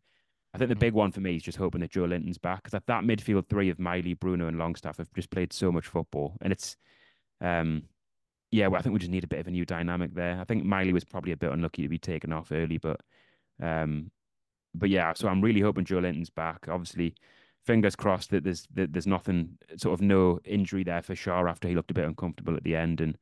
I 0.53 0.57
think 0.57 0.67
the 0.67 0.75
mm. 0.75 0.79
big 0.79 0.93
one 0.93 1.13
for 1.13 1.21
me 1.21 1.37
is 1.37 1.43
just 1.43 1.57
hoping 1.57 1.79
that 1.79 1.93
Joelinton's 1.93 2.37
back 2.37 2.63
because 2.63 2.77
that 2.85 3.03
midfield 3.05 3.47
three 3.47 3.69
of 3.69 3.79
Miley, 3.79 4.13
Bruno, 4.13 4.49
and 4.49 4.57
Longstaff 4.57 4.97
have 4.97 5.13
just 5.13 5.29
played 5.29 5.53
so 5.53 5.71
much 5.71 5.87
football, 5.87 6.35
and 6.41 6.51
it's, 6.51 6.75
um, 7.41 7.83
yeah, 8.51 8.67
well, 8.67 8.79
I 8.79 8.81
think 8.81 8.93
we 8.93 8.99
just 8.99 9.11
need 9.11 9.23
a 9.23 9.27
bit 9.27 9.39
of 9.39 9.47
a 9.47 9.51
new 9.51 9.65
dynamic 9.65 10.13
there. 10.13 10.39
I 10.39 10.43
think 10.45 10.63
Miley 10.63 10.93
was 10.93 11.03
probably 11.03 11.31
a 11.31 11.37
bit 11.37 11.51
unlucky 11.51 11.83
to 11.83 11.89
be 11.89 11.97
taken 11.97 12.31
off 12.31 12.51
early, 12.51 12.77
but, 12.77 13.01
um, 13.61 14.11
but 14.73 14.89
yeah, 14.89 15.13
so 15.13 15.27
I'm 15.27 15.41
really 15.41 15.61
hoping 15.61 15.85
Joelinton's 15.85 16.29
back. 16.29 16.67
Obviously, 16.69 17.15
fingers 17.65 17.95
crossed 17.95 18.29
that 18.29 18.43
there's 18.43 18.67
that 18.73 18.93
there's 18.93 19.07
nothing, 19.07 19.57
sort 19.75 19.93
of 19.93 20.01
no 20.01 20.39
injury 20.45 20.83
there 20.83 21.01
for 21.01 21.15
Schär 21.15 21.49
after 21.49 21.67
he 21.67 21.75
looked 21.75 21.91
a 21.91 21.95
bit 21.95 22.05
uncomfortable 22.05 22.55
at 22.55 22.63
the 22.63 22.75
end, 22.75 23.01
and 23.01 23.17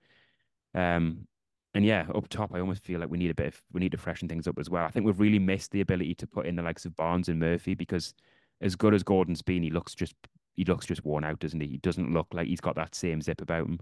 um, 0.75 1.27
and 1.73 1.85
yeah, 1.85 2.05
up 2.13 2.29
top, 2.29 2.53
I 2.53 2.59
almost 2.59 2.83
feel 2.83 2.99
like 2.99 3.09
we 3.09 3.17
need 3.17 3.31
a 3.31 3.35
bit 3.35 3.47
of 3.47 3.61
we 3.73 3.81
need 3.81 3.91
to 3.91 3.97
freshen 3.97 4.29
things 4.29 4.47
up 4.47 4.59
as 4.59 4.69
well. 4.69 4.85
I 4.85 4.91
think 4.91 5.05
we've 5.05 5.19
really 5.19 5.39
missed 5.39 5.71
the 5.71 5.81
ability 5.81 6.15
to 6.15 6.27
put 6.27 6.45
in 6.45 6.55
the 6.55 6.63
likes 6.63 6.85
of 6.85 6.95
Barnes 6.95 7.29
and 7.29 7.39
Murphy 7.39 7.73
because 7.73 8.13
as 8.61 8.75
good 8.75 8.93
as 8.93 9.03
Gordon's 9.03 9.41
been, 9.41 9.63
he 9.63 9.71
looks 9.71 9.95
just 9.95 10.15
he 10.55 10.63
looks 10.63 10.85
just 10.85 11.03
worn 11.03 11.23
out, 11.23 11.39
doesn't 11.39 11.59
he? 11.59 11.67
He 11.67 11.77
doesn't 11.77 12.13
look 12.13 12.27
like 12.31 12.47
he's 12.47 12.61
got 12.61 12.75
that 12.75 12.95
same 12.95 13.21
zip 13.21 13.41
about 13.41 13.67
him. 13.67 13.79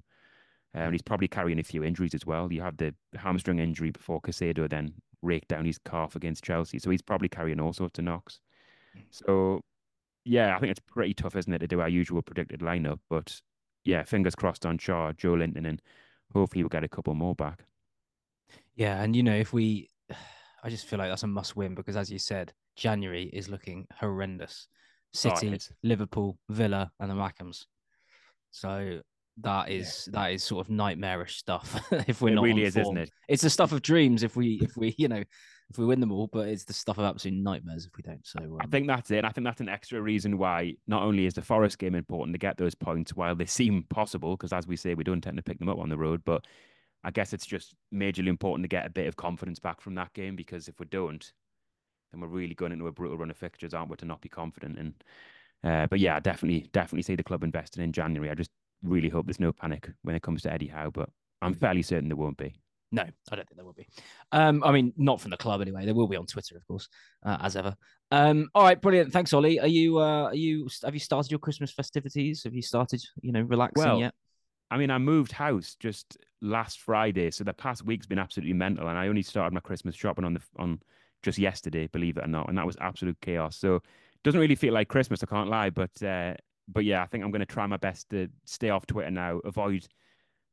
Um, 0.75 0.84
and 0.84 0.94
he's 0.94 1.01
probably 1.01 1.27
carrying 1.27 1.60
a 1.60 1.63
few 1.63 1.84
injuries 1.84 2.15
as 2.15 2.25
well. 2.25 2.51
You 2.51 2.62
have 2.62 2.77
the 2.77 2.96
hamstring 3.15 3.60
injury 3.60 3.92
before 3.92 4.22
Caicedo 4.22 4.70
then 4.70 4.94
raked 5.22 5.50
down 5.50 5.65
his 5.65 5.77
calf 5.77 6.15
against 6.15 6.44
Chelsea. 6.44 6.80
So 6.80 6.89
he's 6.89 7.01
probably 7.01 7.30
carrying 7.30 7.60
all 7.60 7.74
sorts 7.74 8.00
of 8.00 8.06
knocks. 8.06 8.39
So 9.12 9.62
yeah, 10.25 10.56
I 10.56 10.60
think 10.60 10.72
it's 10.72 10.80
pretty 10.80 11.13
tough, 11.13 11.36
isn't 11.36 11.53
it, 11.53 11.60
to 11.60 11.68
do 11.68 11.82
our 11.82 11.89
usual 11.89 12.22
predicted 12.22 12.62
lineup. 12.62 13.00
But 13.10 13.42
yeah, 13.84 14.03
fingers 14.03 14.36
crossed 14.36 14.65
on 14.65 14.77
Schär, 14.77 15.15
Joelinton, 15.15 15.68
and 15.68 15.82
hopefully 16.34 16.63
we'll 16.63 16.70
get 16.70 16.84
a 16.84 16.89
couple 16.89 17.13
more 17.13 17.36
back. 17.36 17.65
Yeah, 18.75 19.01
and 19.01 19.15
you 19.15 19.24
know, 19.24 19.36
if 19.36 19.53
we, 19.53 19.89
I 20.63 20.70
just 20.70 20.88
feel 20.88 21.00
like 21.00 21.10
that's 21.10 21.24
a 21.24 21.27
must 21.27 21.56
win 21.56 21.75
because, 21.75 21.98
as 21.98 22.12
you 22.12 22.20
said, 22.20 22.53
January 22.75 23.25
is 23.34 23.50
looking 23.50 23.86
horrendous. 24.00 24.68
Oh, 24.70 25.36
City, 25.36 25.53
oh, 25.53 25.75
Liverpool, 25.84 26.38
Villa, 26.50 26.92
and 27.00 27.12
the 27.12 27.15
Mackems. 27.15 27.65
So 28.51 29.01
that 29.42 29.70
is 29.70 30.08
yeah. 30.12 30.20
that 30.22 30.34
is 30.34 30.44
sort 30.44 30.66
of 30.66 30.72
nightmarish 30.72 31.38
stuff. 31.38 31.82
if 32.08 32.22
we're 32.22 32.30
it 32.30 32.36
not, 32.36 32.44
really 32.44 32.63
is, 32.63 32.75
form. 32.75 32.98
isn't 32.98 32.98
it? 32.98 33.12
It's 33.28 33.44
the 33.44 33.50
stuff 33.50 33.72
of 33.72 33.82
dreams 33.82 34.24
if 34.24 34.36
we 34.36 34.60
if 34.62 34.78
we 34.78 34.96
you 34.98 35.08
know 35.08 35.24
if 35.70 35.78
we 35.78 35.86
win 35.86 36.00
them 36.00 36.12
all, 36.12 36.28
but 36.32 36.48
it's 36.48 36.66
the 36.66 36.74
stuff 36.74 36.98
of 36.98 37.06
absolute 37.06 37.42
nightmares 37.42 37.86
if 37.86 37.96
we 37.98 38.04
don't. 38.04 38.25
So 38.25 38.40
um... 38.40 38.58
I 38.62 38.68
think 38.68 38.88
that's 38.88 39.10
it. 39.12 39.25
I 39.25 39.30
think 39.30 39.46
that's 39.46 39.62
an 39.62 39.70
extra 39.70 40.02
reason 40.02 40.38
why 40.38 40.75
not 40.88 41.04
only 41.04 41.25
is 41.25 41.34
the 41.34 41.42
Forest 41.42 41.80
game 41.80 41.96
important 41.96 42.34
to 42.36 42.40
get 42.40 42.58
those 42.58 42.75
points 42.75 43.16
while 43.16 43.36
they 43.36 43.46
seem 43.48 43.84
possible, 43.90 44.38
because 44.38 44.54
as 44.54 44.68
we 44.68 44.75
say, 44.75 44.94
we 44.94 45.04
don't 45.04 45.22
tend 45.22 45.38
to 45.38 45.44
pick 45.44 45.60
them 45.60 45.70
up 45.70 45.80
on 45.80 45.90
the 45.90 45.98
road, 45.98 46.22
but 46.25 46.46
I 47.04 47.12
guess 47.12 47.34
it's 47.34 47.46
just 47.46 47.74
majorly 47.94 48.28
important 48.28 48.63
to 48.63 48.70
get 48.70 48.86
a 48.86 48.90
bit 48.90 49.08
of 49.08 49.16
confidence 49.16 49.60
back 49.60 49.82
from 49.82 49.96
that 49.96 50.13
game 50.13 50.36
because 50.36 50.68
if 50.68 50.80
we 50.80 50.86
don't, 50.86 51.32
then 52.12 52.22
we're 52.22 52.28
really 52.28 52.56
going 52.56 52.72
into 52.72 52.88
a 52.88 52.92
brutal 52.92 53.18
run 53.18 53.32
of 53.32 53.38
fixtures, 53.38 53.74
aren't 53.74 53.90
we, 53.90 53.98
to 53.98 54.06
not 54.06 54.22
be 54.22 54.30
confident. 54.30 54.78
And 54.78 54.94
uh, 55.63 55.88
but 55.88 56.00
yeah, 56.00 56.20
definitely, 56.20 56.70
definitely 56.72 57.02
see 57.02 57.16
the 57.16 57.24
club 57.24 57.44
investing 57.44 57.84
in 57.84 57.92
January. 57.92 58.30
I 58.30 58.36
just 58.36 58.52
really 58.84 59.10
hope 59.10 59.25
there's 59.25 59.40
no 59.40 59.52
panic 59.52 59.90
when 60.04 60.16
it 60.16 60.22
comes 60.22 60.42
to 60.44 60.54
Eddie 60.54 60.68
Howe, 60.68 60.92
but 60.92 61.10
I'm 61.42 61.54
fairly 61.54 61.82
certain 61.82 62.10
there 62.10 62.16
won't 62.16 62.38
be. 62.38 62.54
No, 62.92 63.02
I 63.02 63.36
don't 63.36 63.48
think 63.48 63.56
there 63.56 63.66
will 63.66 63.74
be. 63.74 63.88
Um, 64.32 64.63
I 64.63 64.72
mean, 64.72 64.94
not 64.98 65.20
from 65.20 65.32
the 65.32 65.38
club 65.38 65.62
anyway. 65.62 65.84
There 65.84 65.96
will 65.96 66.08
be 66.08 66.16
on 66.16 66.28
Twitter, 66.28 66.56
of 66.56 66.68
course, 66.68 66.88
uh, 67.25 67.38
as 67.42 67.56
ever. 67.56 67.75
Um, 68.12 68.50
all 68.54 68.63
right, 68.63 68.80
brilliant. 68.80 69.12
Thanks, 69.12 69.34
Olly. 69.34 69.60
Are 69.60 69.68
you? 69.68 69.98
Uh, 69.98 70.25
are 70.25 70.36
you? 70.36 70.70
Have 70.84 70.94
you 70.94 71.00
started 71.00 71.32
your 71.32 71.40
Christmas 71.40 71.72
festivities? 71.72 72.44
Have 72.44 72.54
you 72.54 72.62
started? 72.62 73.02
You 73.22 73.32
know, 73.32 73.42
relaxing 73.42 73.84
well, 73.84 74.00
yet? 74.00 74.13
I 74.70 74.78
mean, 74.78 74.92
I 74.92 75.00
moved 75.00 75.32
house 75.32 75.75
just 75.80 76.20
last 76.42 76.82
Friday, 76.82 77.32
so 77.32 77.44
the 77.44 77.54
past 77.54 77.84
week's 77.84 78.06
been 78.06 78.20
absolutely 78.20 78.54
mental, 78.54 78.88
and 78.88 78.98
I 78.98 79.08
only 79.08 79.24
started 79.24 79.56
my 79.56 79.60
Christmas 79.60 79.96
shopping 79.96 80.24
on 80.24 80.36
the 80.36 80.42
on 80.60 80.80
just 81.24 81.40
yesterday, 81.40 81.88
believe 81.88 82.18
it 82.18 82.25
or 82.25 82.28
not, 82.28 82.48
and 82.48 82.58
that 82.60 82.66
was 82.68 82.78
absolute 82.80 83.18
chaos. 83.22 83.58
So 83.58 83.78
it 83.78 83.84
doesn't 84.24 84.40
really 84.40 84.56
feel 84.56 84.74
like 84.74 84.88
Christmas, 84.88 85.24
I 85.24 85.25
can't 85.25 85.50
lie, 85.50 85.72
but 85.72 85.92
uh, 86.04 86.36
but 86.67 86.86
yeah, 86.86 87.03
I 87.03 87.05
think 87.05 87.24
I'm 87.24 87.32
going 87.32 87.39
to 87.39 87.46
try 87.46 87.67
my 87.67 87.77
best 87.77 88.10
to 88.10 88.27
stay 88.46 88.70
off 88.70 88.86
Twitter 88.86 89.12
now, 89.12 89.39
avoid 89.39 89.88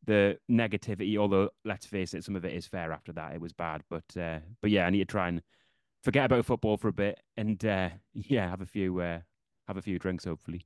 the 0.04 0.38
negativity. 0.50 1.16
Although 1.16 1.50
let's 1.64 1.86
face 1.86 2.14
it, 2.14 2.24
some 2.24 2.36
of 2.36 2.44
it 2.44 2.54
is 2.54 2.66
fair. 2.66 2.92
After 2.92 3.12
that, 3.12 3.34
it 3.34 3.40
was 3.40 3.52
bad, 3.52 3.82
but 3.88 4.04
uh, 4.18 4.38
but 4.60 4.70
yeah, 4.70 4.86
I 4.86 4.90
need 4.90 5.00
to 5.00 5.04
try 5.04 5.28
and 5.28 5.42
forget 6.02 6.24
about 6.24 6.46
football 6.46 6.76
for 6.76 6.88
a 6.88 6.92
bit, 6.92 7.18
and 7.36 7.64
uh, 7.64 7.90
yeah, 8.14 8.48
have 8.48 8.60
a 8.60 8.66
few 8.66 9.00
uh, 9.00 9.20
have 9.68 9.76
a 9.76 9.82
few 9.82 9.98
drinks, 9.98 10.24
hopefully. 10.24 10.64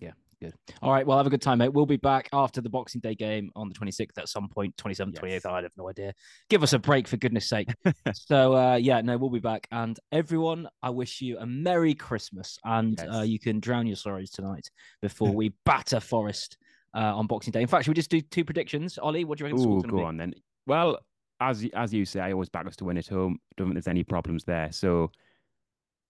Yeah, 0.00 0.12
Good. 0.42 0.54
All 0.82 0.90
right. 0.90 1.06
Well, 1.06 1.18
have 1.18 1.26
a 1.28 1.30
good 1.30 1.40
time, 1.40 1.58
mate. 1.58 1.72
We'll 1.72 1.86
be 1.86 1.96
back 1.96 2.28
after 2.32 2.60
the 2.60 2.68
Boxing 2.68 3.00
Day 3.00 3.14
game 3.14 3.52
on 3.54 3.68
the 3.68 3.76
26th 3.76 4.18
at 4.18 4.28
some 4.28 4.48
point, 4.48 4.76
27th, 4.76 5.14
yes. 5.22 5.44
28th. 5.44 5.46
I 5.46 5.62
have 5.62 5.70
no 5.76 5.88
idea. 5.88 6.14
Give 6.50 6.64
us 6.64 6.72
a 6.72 6.80
break, 6.80 7.06
for 7.06 7.16
goodness 7.16 7.48
sake. 7.48 7.68
so, 8.12 8.56
uh, 8.56 8.74
yeah, 8.74 9.00
no, 9.02 9.16
we'll 9.16 9.30
be 9.30 9.38
back. 9.38 9.68
And 9.70 9.96
everyone, 10.10 10.66
I 10.82 10.90
wish 10.90 11.20
you 11.20 11.38
a 11.38 11.46
Merry 11.46 11.94
Christmas. 11.94 12.58
And 12.64 12.98
uh, 12.98 13.04
yes. 13.04 13.14
uh, 13.14 13.22
you 13.22 13.38
can 13.38 13.60
drown 13.60 13.86
your 13.86 13.94
sorrows 13.94 14.30
tonight 14.30 14.68
before 15.00 15.30
we 15.32 15.54
batter 15.64 16.00
Forest 16.00 16.56
uh, 16.92 17.16
on 17.16 17.28
Boxing 17.28 17.52
Day. 17.52 17.62
In 17.62 17.68
fact, 17.68 17.84
should 17.84 17.92
we 17.92 17.94
just 17.94 18.10
do 18.10 18.20
two 18.20 18.44
predictions? 18.44 18.98
Olly, 19.00 19.24
what 19.24 19.38
do 19.38 19.44
you 19.44 19.52
reckon? 19.52 19.64
Oh, 19.64 19.80
go 19.82 19.98
be? 19.98 20.02
on 20.02 20.16
then. 20.16 20.34
Well, 20.66 20.98
as 21.40 21.64
as 21.72 21.94
you 21.94 22.04
say, 22.04 22.18
I 22.18 22.32
always 22.32 22.48
back 22.48 22.66
us 22.66 22.74
to 22.76 22.84
win 22.84 22.98
at 22.98 23.06
home. 23.06 23.38
Don't 23.56 23.68
think 23.68 23.74
there's 23.74 23.86
any 23.86 24.02
problems 24.02 24.42
there. 24.42 24.72
So 24.72 25.12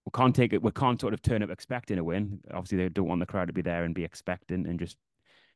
we 0.04 0.10
can't 0.14 0.34
take 0.34 0.52
it. 0.52 0.62
We 0.62 0.70
can't 0.72 1.00
sort 1.00 1.14
of 1.14 1.22
turn 1.22 1.42
up 1.42 1.50
expecting 1.50 1.98
a 1.98 2.04
win. 2.04 2.40
Obviously, 2.52 2.78
they 2.78 2.88
don't 2.88 3.08
want 3.08 3.20
the 3.20 3.26
crowd 3.26 3.46
to 3.46 3.52
be 3.52 3.62
there 3.62 3.84
and 3.84 3.94
be 3.94 4.04
expecting 4.04 4.66
and 4.66 4.78
just, 4.78 4.96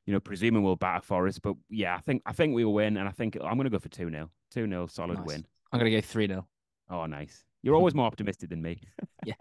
you 0.07 0.13
know, 0.13 0.21
presuming 0.21 0.63
we'll 0.63 0.77
batter 0.77 1.03
Forest. 1.03 1.43
But 1.43 1.57
yeah, 1.69 1.97
I 1.97 2.01
think 2.01 2.23
I 2.27 2.33
think 2.33 2.55
we 2.55 2.65
will 2.65 2.75
win, 2.75 2.97
and 2.97 3.09
I 3.09 3.13
think 3.13 3.37
I'm 3.37 3.57
going 3.57 3.65
to 3.65 3.71
go 3.71 3.79
for 3.79 3.89
two 3.89 4.09
0 4.11 4.31
two 4.53 4.69
0 4.69 4.87
solid 4.87 5.19
nice. 5.19 5.27
win. 5.27 5.47
I'm 5.73 5.81
going 5.81 5.91
to 5.91 5.97
go 5.97 6.01
three 6.01 6.29
0 6.29 6.47
Oh, 6.89 7.07
nice. 7.07 7.45
You're 7.63 7.75
always 7.75 7.95
more 7.95 8.07
optimistic 8.07 8.51
than 8.51 8.63
me. 8.63 8.81
yeah. 9.25 9.35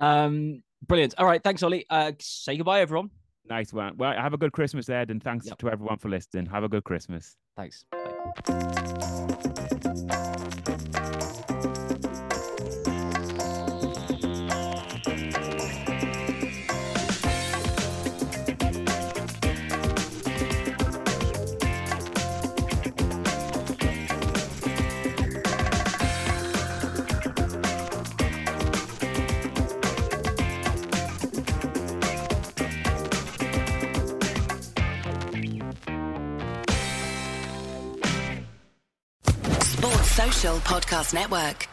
Um. 0.00 0.62
Brilliant. 0.86 1.14
All 1.16 1.26
right. 1.26 1.42
Thanks, 1.42 1.62
Olly. 1.62 1.86
Uh, 1.88 2.12
say 2.18 2.56
goodbye, 2.56 2.80
everyone. 2.80 3.10
Nice 3.48 3.72
one. 3.72 3.96
Well, 3.96 4.12
have 4.12 4.34
a 4.34 4.38
good 4.38 4.52
Christmas, 4.52 4.88
Ed, 4.88 5.10
and 5.10 5.22
thanks 5.22 5.46
yep. 5.46 5.58
to 5.58 5.70
everyone 5.70 5.98
for 5.98 6.08
listening. 6.08 6.46
Have 6.46 6.64
a 6.64 6.68
good 6.68 6.84
Christmas. 6.84 7.36
Thanks. 7.56 7.84
Bye. 10.12 10.62
Podcast 40.42 41.14
Network. 41.14 41.71